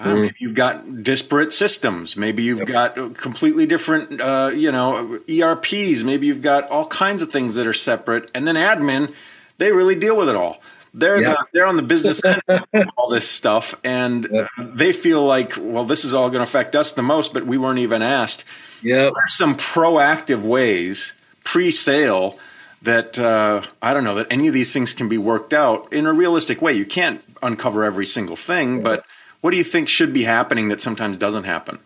uh, 0.00 0.14
maybe 0.14 0.36
you've 0.38 0.54
got 0.54 1.02
disparate 1.02 1.52
systems. 1.52 2.16
Maybe 2.16 2.42
you've 2.42 2.64
got 2.64 2.94
completely 3.14 3.66
different, 3.66 4.20
uh, 4.20 4.50
you 4.54 4.72
know, 4.72 5.20
ERPs. 5.28 6.02
Maybe 6.02 6.26
you've 6.26 6.42
got 6.42 6.68
all 6.70 6.86
kinds 6.86 7.22
of 7.22 7.30
things 7.30 7.54
that 7.56 7.66
are 7.66 7.74
separate. 7.74 8.30
And 8.34 8.48
then 8.48 8.54
admin, 8.54 9.12
they 9.58 9.72
really 9.72 9.94
deal 9.94 10.16
with 10.16 10.28
it 10.28 10.36
all. 10.36 10.62
They're 10.92 11.20
the, 11.20 11.46
they're 11.52 11.66
on 11.66 11.76
the 11.76 11.82
business 11.82 12.24
end 12.24 12.42
of 12.48 12.88
all 12.96 13.10
this 13.10 13.28
stuff, 13.28 13.74
and 13.84 14.26
yep. 14.30 14.48
they 14.58 14.92
feel 14.92 15.24
like, 15.24 15.52
well, 15.56 15.84
this 15.84 16.04
is 16.04 16.14
all 16.14 16.30
going 16.30 16.40
to 16.40 16.44
affect 16.44 16.74
us 16.74 16.92
the 16.92 17.02
most, 17.02 17.32
but 17.32 17.46
we 17.46 17.56
weren't 17.56 17.78
even 17.78 18.02
asked. 18.02 18.44
Yeah, 18.82 19.10
some 19.26 19.56
proactive 19.56 20.42
ways 20.42 21.12
pre-sale 21.44 22.38
that 22.82 23.18
uh, 23.18 23.62
I 23.82 23.92
don't 23.92 24.04
know 24.04 24.14
that 24.16 24.26
any 24.30 24.48
of 24.48 24.54
these 24.54 24.72
things 24.72 24.94
can 24.94 25.08
be 25.08 25.18
worked 25.18 25.52
out 25.52 25.92
in 25.92 26.06
a 26.06 26.12
realistic 26.12 26.62
way. 26.62 26.72
You 26.72 26.86
can't 26.86 27.22
uncover 27.42 27.84
every 27.84 28.06
single 28.06 28.36
thing, 28.36 28.76
yeah. 28.76 28.82
but 28.82 29.06
what 29.40 29.50
do 29.50 29.56
you 29.56 29.64
think 29.64 29.88
should 29.88 30.12
be 30.12 30.22
happening 30.22 30.68
that 30.68 30.80
sometimes 30.80 31.16
doesn't 31.16 31.44
happen? 31.44 31.78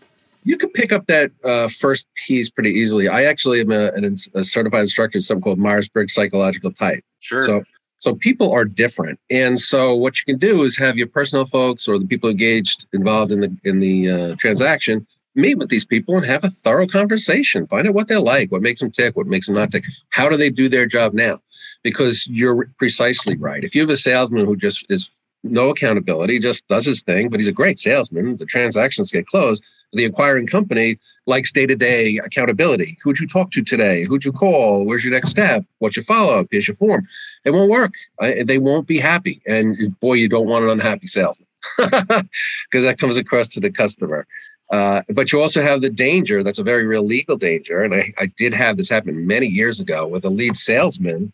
You 0.45 0.59
can 0.59 0.71
pick 0.71 0.93
up 0.93 1.07
that 1.07 1.31
uh, 1.43 1.69
first 1.69 2.07
piece 2.27 2.51
pretty 2.51 2.71
easily. 2.71 3.09
I 3.09 3.25
actually 3.25 3.61
am 3.61 3.73
a, 3.73 3.91
a 4.35 4.45
certified 4.45 4.83
instructor 4.83 5.19
in 5.19 5.23
something 5.23 5.43
called 5.43 5.59
Myers 5.59 5.89
Briggs 5.89 6.15
Psychological 6.15 6.71
Type. 6.71 7.03
Sure. 7.21 7.47
So, 7.47 7.63
so 7.99 8.15
people 8.15 8.53
are 8.53 8.65
different, 8.65 9.19
and 9.31 9.59
so 9.59 9.95
what 9.95 10.19
you 10.19 10.25
can 10.27 10.39
do 10.39 10.63
is 10.65 10.77
have 10.77 10.99
your 10.99 11.07
personal 11.07 11.47
folks 11.47 11.89
or 11.89 11.99
the 11.99 12.07
people 12.07 12.29
engaged 12.29 12.87
involved 12.93 13.33
in 13.33 13.41
the 13.41 13.57
in 13.65 13.81
the 13.81 14.11
uh, 14.11 14.35
transaction 14.37 15.07
meet 15.35 15.59
with 15.59 15.69
these 15.69 15.85
people 15.85 16.17
and 16.17 16.25
have 16.25 16.45
a 16.45 16.51
thorough 16.51 16.87
conversation. 16.87 17.67
Find 17.67 17.87
out 17.87 17.95
what 17.95 18.09
they 18.09 18.17
like, 18.17 18.53
what 18.53 18.63
makes 18.63 18.81
them 18.81 18.91
tick, 18.91 19.17
what 19.17 19.27
makes 19.27 19.47
them 19.47 19.57
not 19.57 19.71
tick. 19.71 19.85
How 20.11 20.29
do 20.29 20.37
they 20.37 20.51
do 20.51 20.69
their 20.69 20.87
job 20.87 21.13
now? 21.13 21.41
Because 21.83 22.27
you're 22.29 22.69
precisely 22.79 23.37
right. 23.37 23.65
If 23.65 23.75
you 23.75 23.83
have 23.83 23.91
a 23.91 23.97
salesman 23.97 24.47
who 24.47 24.57
just 24.57 24.87
is 24.89 25.11
no 25.45 25.69
accountability, 25.69 26.39
just 26.39 26.67
does 26.69 26.87
his 26.87 27.03
thing, 27.03 27.29
but 27.29 27.39
he's 27.39 27.49
a 27.49 27.53
great 27.53 27.79
salesman, 27.79 28.37
the 28.37 28.47
transactions 28.47 29.13
get 29.13 29.27
closed. 29.27 29.63
The 29.93 30.05
acquiring 30.05 30.49
company 30.49 30.99
likes 31.27 31.53
day 31.53 31.67
to 31.67 31.77
day 31.77 32.19
accountability. 32.19 32.99
Who'd 33.03 33.21
you 33.21 33.29
talk 33.29 33.53
to 33.53 33.63
today? 33.63 34.05
Who'd 34.05 34.25
you 34.25 34.33
call? 34.33 34.85
Where's 34.85 35.05
your 35.05 35.13
next 35.13 35.31
step? 35.31 35.65
What's 35.79 35.97
your 35.97 36.05
follow 36.05 36.41
up? 36.41 36.49
Here's 36.51 36.67
your 36.67 36.75
form. 36.75 37.07
It 37.45 37.53
won't 37.53 37.71
work. 37.71 37.95
They 38.21 38.59
won't 38.59 38.89
be 38.89 38.99
happy. 38.99 39.41
And 39.47 39.99
boy, 40.01 40.15
you 40.15 40.29
don't 40.29 40.49
want 40.49 40.65
an 40.65 40.71
unhappy 40.71 41.07
salesman 41.07 41.47
because 41.79 42.83
that 42.83 42.99
comes 42.99 43.17
across 43.17 43.49
to 43.49 43.61
the 43.61 43.71
customer. 43.71 44.27
Uh, 44.71 45.03
but 45.11 45.31
you 45.31 45.41
also 45.41 45.63
have 45.63 45.83
the 45.83 45.91
danger 45.91 46.43
that's 46.43 46.59
a 46.59 46.65
very 46.65 46.87
real 46.87 47.05
legal 47.05 47.37
danger. 47.37 47.83
And 47.83 47.95
I, 47.95 48.13
I 48.19 48.27
did 48.37 48.53
have 48.55 48.77
this 48.77 48.89
happen 48.89 49.27
many 49.27 49.47
years 49.47 49.79
ago 49.79 50.07
with 50.09 50.25
a 50.25 50.31
lead 50.31 50.57
salesman 50.57 51.33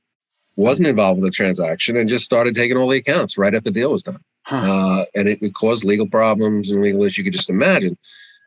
wasn't 0.60 0.88
involved 0.88 1.20
with 1.20 1.32
the 1.32 1.34
transaction 1.34 1.96
and 1.96 2.08
just 2.08 2.24
started 2.24 2.54
taking 2.54 2.76
all 2.76 2.88
the 2.88 2.98
accounts 2.98 3.38
right 3.38 3.54
after 3.54 3.70
the 3.70 3.80
deal 3.80 3.90
was 3.90 4.02
done. 4.02 4.20
Huh. 4.44 4.56
Uh, 4.56 5.04
and 5.14 5.28
it, 5.28 5.42
it, 5.42 5.54
caused 5.54 5.84
legal 5.84 6.08
problems 6.08 6.70
and 6.70 6.82
legal 6.82 7.02
issues 7.02 7.18
you 7.18 7.24
could 7.24 7.32
just 7.32 7.50
imagine. 7.50 7.96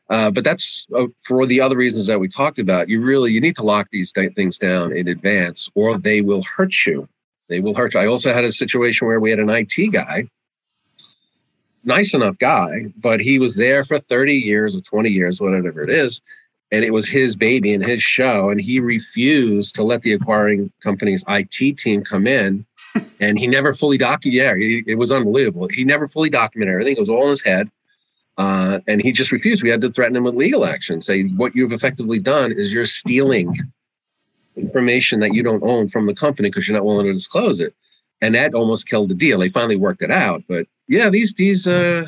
Uh, 0.09 0.29
but 0.31 0.43
that's 0.43 0.85
uh, 0.95 1.07
for 1.23 1.45
the 1.45 1.61
other 1.61 1.77
reasons 1.77 2.07
that 2.07 2.19
we 2.19 2.27
talked 2.27 2.59
about. 2.59 2.89
You 2.89 3.01
really 3.01 3.31
you 3.31 3.41
need 3.41 3.55
to 3.55 3.63
lock 3.63 3.87
these 3.91 4.11
th- 4.11 4.33
things 4.35 4.57
down 4.57 4.95
in 4.95 5.07
advance, 5.07 5.69
or 5.75 5.97
they 5.97 6.21
will 6.21 6.43
hurt 6.43 6.73
you. 6.85 7.07
They 7.47 7.59
will 7.59 7.73
hurt 7.73 7.93
you. 7.93 8.01
I 8.01 8.07
also 8.07 8.33
had 8.33 8.43
a 8.43 8.51
situation 8.51 9.07
where 9.07 9.19
we 9.19 9.29
had 9.29 9.39
an 9.39 9.49
IT 9.49 9.91
guy 9.91 10.27
nice 11.83 12.13
enough 12.13 12.37
guy, 12.37 12.79
but 12.97 13.19
he 13.19 13.39
was 13.39 13.55
there 13.55 13.83
for 13.83 13.99
30 13.99 14.33
years 14.33 14.75
or 14.75 14.81
20 14.81 15.09
years, 15.09 15.41
whatever 15.41 15.83
it 15.83 15.89
is. 15.89 16.21
And 16.73 16.83
it 16.83 16.91
was 16.91 17.07
his 17.07 17.35
baby 17.35 17.73
and 17.73 17.85
his 17.85 18.01
show. 18.01 18.49
And 18.49 18.59
he 18.59 18.79
refused 18.79 19.75
to 19.75 19.83
let 19.83 20.01
the 20.01 20.11
acquiring 20.11 20.71
company's 20.81 21.23
IT 21.27 21.77
team 21.77 22.03
come 22.03 22.27
in. 22.27 22.65
and 23.19 23.39
he 23.39 23.47
never 23.47 23.73
fully 23.73 23.97
documented. 23.97 24.33
Yeah, 24.33 24.55
he, 24.55 24.83
it 24.85 24.95
was 24.95 25.11
unbelievable. 25.11 25.67
He 25.71 25.83
never 25.83 26.07
fully 26.07 26.29
documented 26.29 26.73
everything. 26.73 26.97
It 26.97 26.99
was 26.99 27.09
all 27.09 27.23
in 27.23 27.29
his 27.29 27.41
head. 27.41 27.71
Uh, 28.37 28.79
and 28.87 29.01
he 29.01 29.11
just 29.11 29.31
refused. 29.31 29.63
We 29.63 29.69
had 29.69 29.81
to 29.81 29.91
threaten 29.91 30.15
him 30.15 30.23
with 30.23 30.35
legal 30.35 30.65
action. 30.65 31.01
Say, 31.01 31.23
what 31.23 31.55
you've 31.55 31.71
effectively 31.71 32.19
done 32.19 32.51
is 32.51 32.73
you're 32.73 32.85
stealing 32.85 33.55
information 34.55 35.19
that 35.21 35.33
you 35.33 35.43
don't 35.43 35.63
own 35.63 35.87
from 35.87 36.07
the 36.07 36.13
company 36.13 36.49
because 36.49 36.67
you're 36.67 36.77
not 36.77 36.85
willing 36.85 37.05
to 37.05 37.13
disclose 37.13 37.59
it 37.59 37.73
and 38.23 38.35
that 38.35 38.53
almost 38.53 38.87
killed 38.87 39.09
the 39.09 39.15
deal. 39.15 39.39
They 39.39 39.49
finally 39.49 39.75
worked 39.75 40.01
it 40.01 40.09
out, 40.09 40.43
but 40.47 40.65
yeah, 40.87 41.09
these 41.09 41.33
these 41.33 41.67
uh, 41.67 42.05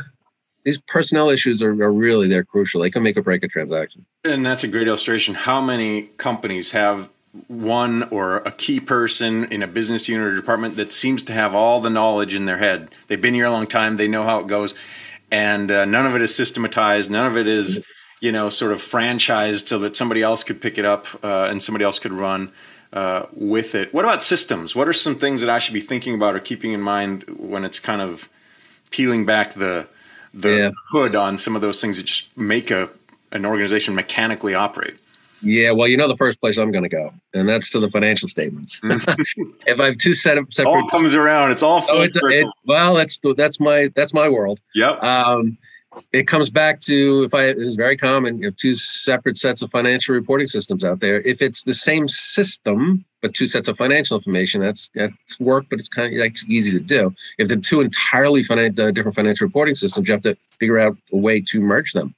these 0.65 0.79
personnel 0.79 1.29
issues 1.29 1.61
are, 1.61 1.71
are 1.81 1.93
really 1.93 2.27
they're 2.27 2.43
crucial. 2.43 2.81
They 2.81 2.89
can 2.89 3.03
make 3.03 3.15
or 3.15 3.21
break 3.21 3.43
a 3.43 3.47
transaction. 3.47 4.05
And 4.23 4.45
that's 4.45 4.63
a 4.63 4.67
great 4.67 4.87
illustration. 4.87 5.35
How 5.35 5.61
many 5.61 6.09
companies 6.17 6.71
have 6.71 7.09
one 7.47 8.03
or 8.03 8.37
a 8.37 8.51
key 8.51 8.79
person 8.79 9.45
in 9.45 9.61
a 9.61 9.67
business 9.67 10.09
unit 10.09 10.25
or 10.25 10.35
department 10.35 10.75
that 10.77 10.91
seems 10.91 11.21
to 11.23 11.33
have 11.33 11.53
all 11.53 11.81
the 11.81 11.89
knowledge 11.89 12.33
in 12.33 12.45
their 12.45 12.57
head? 12.57 12.89
They've 13.07 13.21
been 13.21 13.35
here 13.35 13.45
a 13.45 13.51
long 13.51 13.67
time. 13.67 13.97
They 13.97 14.07
know 14.07 14.23
how 14.23 14.39
it 14.39 14.47
goes, 14.47 14.73
and 15.31 15.69
uh, 15.69 15.85
none 15.85 16.07
of 16.07 16.15
it 16.15 16.21
is 16.21 16.35
systematized. 16.35 17.11
None 17.11 17.27
of 17.27 17.37
it 17.37 17.47
is 17.47 17.85
you 18.19 18.31
know 18.31 18.49
sort 18.49 18.71
of 18.71 18.79
franchised 18.79 19.67
so 19.67 19.77
that 19.79 19.95
somebody 19.95 20.23
else 20.23 20.43
could 20.43 20.59
pick 20.59 20.79
it 20.79 20.85
up 20.85 21.05
uh, 21.23 21.47
and 21.49 21.61
somebody 21.61 21.85
else 21.85 21.99
could 21.99 22.13
run 22.13 22.51
uh, 22.91 23.27
with 23.33 23.75
it. 23.75 23.93
What 23.93 24.03
about 24.03 24.23
systems? 24.23 24.75
What 24.75 24.87
are 24.87 24.93
some 24.93 25.19
things 25.19 25.41
that 25.41 25.49
I 25.49 25.59
should 25.59 25.75
be 25.75 25.81
thinking 25.81 26.15
about 26.15 26.35
or 26.35 26.39
keeping 26.39 26.71
in 26.71 26.81
mind 26.81 27.23
when 27.27 27.65
it's 27.65 27.79
kind 27.79 28.01
of 28.01 28.29
peeling 28.89 29.25
back 29.25 29.53
the 29.53 29.87
the 30.35 30.49
yeah. 30.49 30.71
hood 30.89 31.15
on 31.15 31.37
some 31.37 31.55
of 31.55 31.61
those 31.61 31.81
things 31.81 31.97
that 31.97 32.05
just 32.05 32.35
make 32.37 32.69
a 32.69 32.89
an 33.31 33.45
organization 33.45 33.95
mechanically 33.95 34.53
operate? 34.53 34.95
Yeah, 35.41 35.71
well, 35.71 35.87
you 35.87 35.97
know 35.97 36.07
the 36.07 36.15
first 36.15 36.39
place 36.41 36.57
I'm 36.57 36.71
going 36.71 36.83
to 36.83 36.89
go, 36.89 37.13
and 37.33 37.47
that's 37.47 37.69
to 37.71 37.79
the 37.79 37.89
financial 37.89 38.27
statements. 38.27 38.79
if 38.83 39.79
I 39.79 39.85
have 39.85 39.97
two 39.97 40.13
set 40.13 40.37
of 40.37 40.47
separate, 40.51 40.71
all 40.71 40.87
comes 40.87 41.13
around. 41.13 41.51
It's 41.51 41.61
all 41.61 41.83
oh, 41.89 42.01
it's, 42.01 42.15
it, 42.15 42.47
well. 42.65 42.95
That's 42.95 43.19
that's 43.35 43.59
my 43.59 43.91
that's 43.95 44.13
my 44.13 44.27
world. 44.27 44.59
Yep. 44.73 45.03
Um, 45.03 45.57
it 46.11 46.27
comes 46.27 46.49
back 46.49 46.79
to 46.81 47.23
if 47.23 47.33
I 47.33 47.45
it 47.45 47.57
is 47.57 47.75
very 47.75 47.97
common 47.97 48.39
you 48.39 48.45
have 48.45 48.55
two 48.55 48.75
separate 48.75 49.37
sets 49.37 49.61
of 49.61 49.71
financial 49.71 50.15
reporting 50.15 50.47
systems 50.47 50.83
out 50.83 50.99
there. 50.99 51.21
If 51.21 51.41
it's 51.41 51.63
the 51.63 51.73
same 51.73 52.07
system 52.09 53.05
but 53.25 53.33
two 53.33 53.47
sets 53.47 53.67
of 53.67 53.75
financial 53.75 54.15
information, 54.15 54.61
that's 54.61 54.91
that's 54.93 55.39
work, 55.39 55.65
but 55.67 55.79
it's 55.79 55.89
kind 55.89 56.13
of 56.13 56.19
like 56.19 56.35
easy 56.47 56.71
to 56.71 56.79
do. 56.79 57.11
If 57.39 57.47
the 57.47 57.57
two 57.57 57.81
entirely 57.81 58.43
finan- 58.43 58.79
uh, 58.79 58.91
different 58.91 59.15
financial 59.15 59.47
reporting 59.47 59.73
systems, 59.73 60.07
you 60.07 60.13
have 60.13 60.21
to 60.21 60.35
figure 60.35 60.77
out 60.77 60.95
a 61.11 61.17
way 61.17 61.41
to 61.41 61.59
merge 61.59 61.93
them, 61.93 62.13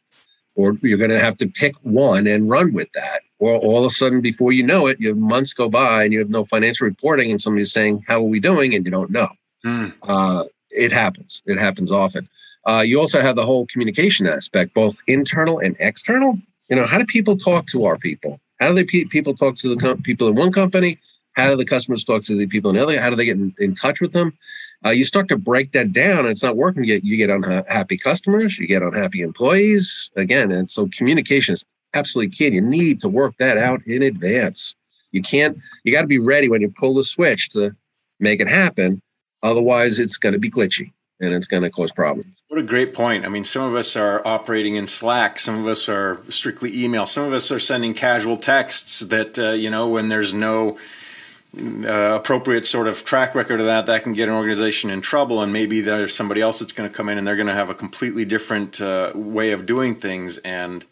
or 0.55 0.73
you're 0.81 0.97
going 0.97 1.09
to 1.09 1.19
have 1.19 1.37
to 1.37 1.47
pick 1.47 1.75
one 1.83 2.27
and 2.27 2.49
run 2.49 2.73
with 2.73 2.89
that. 2.93 3.21
Or 3.39 3.55
all 3.55 3.85
of 3.85 3.85
a 3.85 3.89
sudden, 3.89 4.19
before 4.19 4.51
you 4.51 4.63
know 4.63 4.87
it, 4.87 4.99
your 4.99 5.15
months 5.15 5.53
go 5.53 5.69
by 5.69 6.03
and 6.03 6.11
you 6.11 6.19
have 6.19 6.29
no 6.29 6.43
financial 6.43 6.85
reporting, 6.85 7.31
and 7.31 7.41
somebody's 7.41 7.71
saying, 7.71 8.03
"How 8.05 8.17
are 8.17 8.23
we 8.33 8.41
doing?" 8.41 8.75
and 8.75 8.83
you 8.83 8.91
don't 8.91 9.09
know. 9.09 9.29
Mm. 9.65 9.93
Uh, 10.03 10.43
it 10.71 10.91
happens. 10.91 11.41
It 11.45 11.57
happens 11.57 11.89
often. 11.89 12.27
Uh, 12.65 12.83
you 12.85 12.99
also 12.99 13.21
have 13.21 13.35
the 13.35 13.45
whole 13.45 13.65
communication 13.67 14.27
aspect, 14.27 14.73
both 14.73 15.01
internal 15.07 15.59
and 15.59 15.75
external. 15.79 16.37
You 16.69 16.75
know, 16.75 16.85
how 16.85 16.97
do 16.97 17.05
people 17.05 17.37
talk 17.37 17.67
to 17.67 17.85
our 17.85 17.97
people? 17.97 18.39
How 18.59 18.69
do 18.69 18.75
they 18.75 18.83
pe- 18.83 19.05
people 19.05 19.35
talk 19.35 19.55
to 19.55 19.69
the 19.69 19.77
com- 19.77 20.01
people 20.01 20.27
in 20.27 20.35
one 20.35 20.51
company? 20.51 20.99
How 21.33 21.51
do 21.51 21.55
the 21.55 21.65
customers 21.65 22.03
talk 22.03 22.23
to 22.23 22.35
the 22.35 22.47
people 22.47 22.71
in 22.71 22.75
the 22.75 22.83
other? 22.83 22.99
How 22.99 23.09
do 23.09 23.15
they 23.15 23.25
get 23.25 23.37
in, 23.37 23.53
in 23.59 23.75
touch 23.75 24.01
with 24.01 24.11
them? 24.11 24.37
Uh, 24.85 24.89
you 24.89 25.03
start 25.03 25.27
to 25.29 25.37
break 25.37 25.71
that 25.73 25.93
down, 25.93 26.19
and 26.19 26.29
it's 26.29 26.43
not 26.43 26.57
working. 26.57 26.83
You 26.83 27.17
get 27.17 27.29
unhappy 27.29 27.97
customers, 27.97 28.57
you 28.57 28.67
get 28.67 28.81
unhappy 28.81 29.21
employees 29.21 30.11
again, 30.15 30.51
and 30.51 30.69
so 30.69 30.89
communication 30.97 31.53
is 31.53 31.63
absolutely 31.93 32.35
key. 32.35 32.53
You 32.53 32.61
need 32.61 33.01
to 33.01 33.09
work 33.09 33.35
that 33.37 33.57
out 33.57 33.81
in 33.85 34.01
advance. 34.01 34.75
You 35.11 35.21
can't. 35.21 35.57
You 35.83 35.93
got 35.93 36.01
to 36.01 36.07
be 36.07 36.19
ready 36.19 36.49
when 36.49 36.61
you 36.61 36.69
pull 36.69 36.93
the 36.93 37.03
switch 37.03 37.49
to 37.51 37.75
make 38.19 38.39
it 38.39 38.47
happen. 38.47 39.01
Otherwise, 39.43 39.99
it's 39.99 40.17
going 40.17 40.33
to 40.33 40.39
be 40.39 40.49
glitchy 40.49 40.91
and 41.19 41.33
it's 41.33 41.47
going 41.47 41.63
to 41.63 41.69
cause 41.69 41.91
problems. 41.91 42.36
What 42.57 42.63
a 42.63 42.67
great 42.69 42.95
point. 42.95 43.23
I 43.23 43.29
mean, 43.29 43.43
some 43.43 43.61
of 43.61 43.75
us 43.75 43.95
are 43.95 44.19
operating 44.25 44.77
in 44.77 44.87
Slack, 44.87 45.37
some 45.37 45.59
of 45.59 45.67
us 45.67 45.87
are 45.87 46.19
strictly 46.29 46.83
email, 46.83 47.05
some 47.05 47.23
of 47.25 47.31
us 47.31 47.51
are 47.51 47.59
sending 47.59 47.93
casual 47.93 48.35
texts 48.35 49.01
that, 49.01 49.37
uh, 49.37 49.51
you 49.51 49.69
know, 49.69 49.89
when 49.89 50.09
there's 50.09 50.33
no 50.33 50.79
uh, 51.55 52.15
appropriate 52.15 52.65
sort 52.65 52.87
of 52.87 53.05
track 53.05 53.35
record 53.35 53.59
of 53.59 53.67
that, 53.67 53.85
that 53.85 54.01
can 54.01 54.13
get 54.13 54.27
an 54.27 54.33
organization 54.33 54.89
in 54.89 55.01
trouble. 55.01 55.39
And 55.39 55.53
maybe 55.53 55.81
there's 55.81 56.15
somebody 56.15 56.41
else 56.41 56.57
that's 56.57 56.73
going 56.73 56.89
to 56.89 56.95
come 56.95 57.09
in 57.09 57.19
and 57.19 57.27
they're 57.27 57.35
going 57.35 57.45
to 57.45 57.53
have 57.53 57.69
a 57.69 57.75
completely 57.75 58.25
different 58.25 58.81
uh, 58.81 59.11
way 59.13 59.51
of 59.51 59.67
doing 59.67 59.93
things. 59.93 60.37
And 60.37 60.83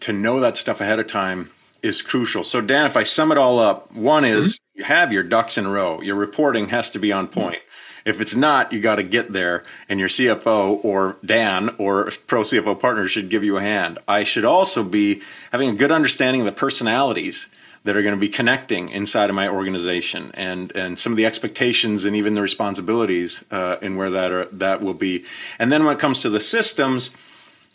to 0.00 0.12
know 0.12 0.40
that 0.40 0.56
stuff 0.56 0.80
ahead 0.80 0.98
of 0.98 1.06
time 1.06 1.52
is 1.80 2.02
crucial. 2.02 2.42
So, 2.42 2.60
Dan, 2.60 2.86
if 2.86 2.96
I 2.96 3.04
sum 3.04 3.30
it 3.30 3.38
all 3.38 3.60
up, 3.60 3.92
one 3.92 4.24
is 4.24 4.56
mm-hmm. 4.56 4.78
you 4.80 4.84
have 4.86 5.12
your 5.12 5.22
ducks 5.22 5.56
in 5.56 5.64
a 5.64 5.70
row. 5.70 6.00
Your 6.00 6.16
reporting 6.16 6.70
has 6.70 6.90
to 6.90 6.98
be 6.98 7.12
on 7.12 7.28
point. 7.28 7.62
If 8.04 8.20
it's 8.20 8.34
not, 8.34 8.72
you 8.72 8.80
got 8.80 8.96
to 8.96 9.02
get 9.02 9.32
there, 9.32 9.64
and 9.88 9.98
your 10.00 10.08
CFO 10.08 10.84
or 10.84 11.16
Dan 11.24 11.70
or 11.78 12.10
pro 12.26 12.42
CFO 12.42 12.78
partner 12.78 13.08
should 13.08 13.28
give 13.28 13.44
you 13.44 13.56
a 13.56 13.62
hand. 13.62 13.98
I 14.06 14.24
should 14.24 14.44
also 14.44 14.84
be 14.84 15.22
having 15.52 15.68
a 15.68 15.74
good 15.74 15.92
understanding 15.92 16.42
of 16.42 16.46
the 16.46 16.52
personalities 16.52 17.48
that 17.84 17.96
are 17.96 18.02
going 18.02 18.14
to 18.14 18.20
be 18.20 18.28
connecting 18.28 18.88
inside 18.90 19.30
of 19.30 19.36
my 19.36 19.48
organization 19.48 20.30
and 20.34 20.72
and 20.76 20.98
some 20.98 21.12
of 21.12 21.16
the 21.16 21.24
expectations 21.26 22.04
and 22.04 22.16
even 22.16 22.34
the 22.34 22.42
responsibilities 22.42 23.44
uh, 23.50 23.76
and 23.80 23.96
where 23.96 24.10
that 24.10 24.30
are, 24.30 24.44
that 24.46 24.82
will 24.82 24.94
be. 24.94 25.24
And 25.58 25.72
then 25.72 25.84
when 25.84 25.96
it 25.96 25.98
comes 25.98 26.20
to 26.22 26.30
the 26.30 26.40
systems, 26.40 27.10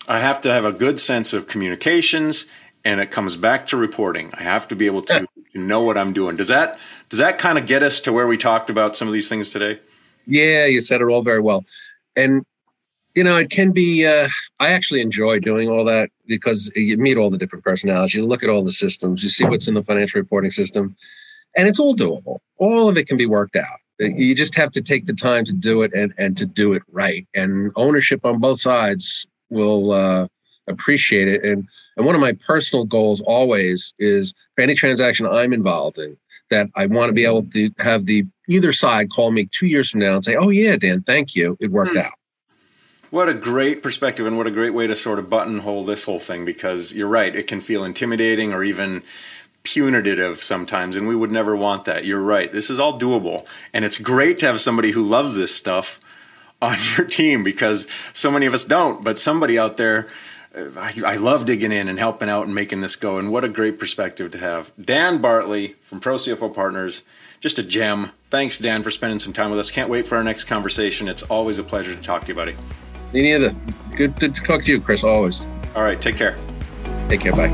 I 0.08 0.20
have 0.20 0.42
to 0.42 0.52
have 0.52 0.66
a 0.66 0.74
good 0.74 1.00
sense 1.00 1.34
of 1.34 1.48
communications 1.48 2.46
and 2.86 3.00
it 3.00 3.12
comes 3.12 3.38
back 3.38 3.68
to 3.68 3.78
reporting. 3.78 4.30
I 4.34 4.44
have 4.44 4.68
to 4.68 4.76
be 4.76 4.86
able 4.86 5.04
to 5.04 5.26
know 5.54 5.82
what 5.82 5.98
I'm 5.98 6.14
doing. 6.14 6.36
Does 6.36 6.50
that 6.50 6.80
does 7.10 7.20
that 7.20 7.38
kind 7.38 7.58
of 7.58 7.66
get 7.66 7.84
us 7.84 8.02
to 8.02 8.14
where 8.14 8.28
we 8.28 8.38
talked 8.38 8.70
about 8.70 8.98
some 8.98 9.08
of 9.08 9.14
these 9.14 9.30
things 9.30 9.50
today? 9.50 9.80
Yeah, 10.26 10.66
you 10.66 10.82
said 10.82 11.02
it 11.02 11.06
all 11.06 11.22
very 11.22 11.42
well. 11.42 11.66
And 12.16 12.46
you 13.16 13.24
know, 13.24 13.36
it 13.36 13.50
can 13.50 13.72
be. 13.72 14.08
Uh, 14.08 14.28
I 14.60 14.70
actually 14.70 15.02
enjoy 15.02 15.40
doing 15.40 15.70
all 15.70 15.86
that 15.86 16.10
because 16.26 16.72
you 16.76 16.98
meet 16.98 17.18
all 17.18 17.30
the 17.30 17.38
different 17.38 17.64
personalities. 17.64 18.16
You 18.16 18.26
look 18.26 18.44
at 18.44 18.50
all 18.50 18.64
the 18.64 18.72
systems. 18.72 19.22
You 19.22 19.30
see 19.30 19.46
what's 19.46 19.68
in 19.68 19.76
the 19.76 19.84
financial 19.84 20.20
reporting 20.20 20.50
system, 20.50 20.96
and 21.56 21.68
it's 21.68 21.80
all 21.80 21.96
doable. 21.96 22.40
All 22.58 22.90
of 22.90 22.98
it 22.98 23.08
can 23.08 23.18
be 23.18 23.28
worked 23.28 23.56
out. 23.56 23.80
You 24.00 24.34
just 24.34 24.56
have 24.56 24.72
to 24.72 24.82
take 24.82 25.06
the 25.06 25.14
time 25.14 25.46
to 25.46 25.54
do 25.54 25.84
it 25.84 25.94
and 25.94 26.14
and 26.18 26.36
to 26.38 26.46
do 26.46 26.74
it 26.74 26.82
right. 26.92 27.28
And 27.36 27.72
ownership 27.76 28.26
on 28.26 28.40
both 28.40 28.60
sides 28.60 29.28
will 29.50 29.92
uh, 29.92 30.28
appreciate 30.68 31.28
it. 31.28 31.44
And 31.44 31.68
and 31.96 32.06
one 32.06 32.16
of 32.16 32.22
my 32.22 32.34
personal 32.34 32.86
goals 32.86 33.22
always 33.22 33.94
is 34.00 34.34
for 34.56 34.62
any 34.62 34.76
transaction 34.76 35.26
I'm 35.26 35.54
involved 35.54 36.00
in 36.00 36.18
that 36.50 36.70
I 36.76 36.86
want 36.86 37.10
to 37.10 37.14
be 37.14 37.26
able 37.26 37.44
to 37.44 37.70
have 37.80 38.06
the 38.06 38.26
either 38.48 38.74
side 38.74 39.10
call 39.10 39.32
me 39.32 39.48
two 39.52 39.68
years 39.68 39.90
from 39.90 40.02
now 40.02 40.16
and 40.16 40.26
say, 40.26 40.36
"Oh 40.36 40.50
yeah, 40.50 40.76
Dan, 40.76 41.02
thank 41.04 41.36
you, 41.36 41.58
it 41.60 41.72
worked 41.72 41.96
mm. 41.96 42.04
out." 42.04 42.14
What 43.10 43.30
a 43.30 43.36
great 43.36 43.84
perspective 43.84 44.26
and 44.26 44.38
what 44.38 44.48
a 44.48 44.52
great 44.52 44.74
way 44.74 44.88
to 44.88 44.96
sort 44.96 45.20
of 45.20 45.30
buttonhole 45.30 45.86
this 45.86 46.04
whole 46.04 46.18
thing 46.18 46.46
because 46.46 46.94
you're 46.94 47.08
right, 47.08 47.36
it 47.36 47.46
can 47.46 47.62
feel 47.62 47.84
intimidating 47.84 48.52
or 48.52 48.64
even 48.64 49.04
punitive 49.62 50.44
sometimes, 50.44 50.96
and 50.96 51.08
we 51.08 51.16
would 51.16 51.32
never 51.32 51.56
want 51.56 51.86
that. 51.86 52.06
You're 52.06 52.22
right. 52.22 52.52
This 52.52 52.70
is 52.70 52.80
all 52.80 53.00
doable. 53.00 53.46
And 53.72 53.86
it's 53.86 53.98
great 53.98 54.40
to 54.40 54.48
have 54.48 54.62
somebody 54.62 54.92
who 54.92 55.04
loves 55.04 55.36
this 55.36 55.56
stuff 55.56 56.00
on 56.62 56.78
your 56.98 57.06
team 57.06 57.44
because 57.44 57.88
so 58.14 58.30
many 58.32 58.46
of 58.46 58.54
us 58.54 58.66
don't, 58.66 59.04
but 59.04 59.20
somebody 59.20 59.58
out 59.58 59.78
there. 59.78 60.08
Uh, 60.56 60.66
I, 60.78 60.94
I, 61.06 61.16
love 61.16 61.46
digging 61.46 61.72
in 61.72 61.88
and 61.88 61.98
helping 61.98 62.30
out 62.30 62.46
and 62.46 62.54
making 62.54 62.82
this 62.82 62.96
go. 62.96 63.18
And 63.18 63.32
what 63.32 63.44
a 63.44 63.50
great 63.50 63.80
perspective 63.80 64.32
to 64.32 64.38
have. 64.38 64.72
Dan 64.80 65.20
Bartley 65.20 65.76
from 65.84 66.00
Pro 66.00 66.16
CFO 66.16 66.54
Partners, 66.54 67.02
just 67.40 67.58
a 67.58 67.64
gem. 67.64 68.12
Thanks, 68.30 68.60
Dan, 68.60 68.84
for 68.84 68.92
spending 68.92 69.20
some 69.20 69.34
time 69.34 69.50
with 69.50 69.60
us. 69.60 69.72
Can't 69.72 69.90
wait 69.90 70.06
for 70.06 70.16
our 70.16 70.24
next 70.24 70.44
conversation. 70.46 71.08
It's 71.08 71.24
always 71.24 71.58
a 71.58 71.64
pleasure 71.64 71.96
to 71.96 72.02
talk 72.02 72.24
to 72.24 72.28
you, 72.28 72.36
buddy. 72.36 72.56
Me 73.14 73.22
neither. 73.22 73.56
Good 73.96 74.18
to 74.20 74.30
talk 74.30 74.64
to 74.64 74.72
you, 74.72 74.80
Chris, 74.80 75.04
always. 75.04 75.42
All 75.76 75.84
right. 75.84 76.00
Take 76.00 76.18
care. 76.18 76.38
Take 77.10 77.22
care. 77.22 77.34
Bye. 77.34 77.50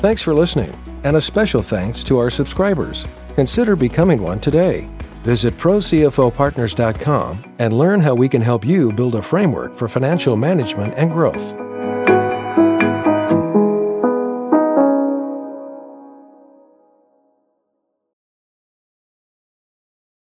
Thanks 0.00 0.22
for 0.22 0.34
listening, 0.34 0.76
and 1.02 1.16
a 1.16 1.20
special 1.20 1.62
thanks 1.62 2.04
to 2.04 2.18
our 2.18 2.30
subscribers. 2.30 3.06
Consider 3.36 3.74
becoming 3.74 4.22
one 4.22 4.38
today. 4.38 4.88
Visit 5.24 5.56
ProCFOPartners.com 5.56 7.54
and 7.58 7.72
learn 7.72 8.00
how 8.00 8.14
we 8.14 8.28
can 8.28 8.42
help 8.42 8.64
you 8.64 8.92
build 8.92 9.14
a 9.14 9.22
framework 9.22 9.74
for 9.74 9.88
financial 9.88 10.36
management 10.36 10.92
and 10.98 11.10
growth. 11.10 11.63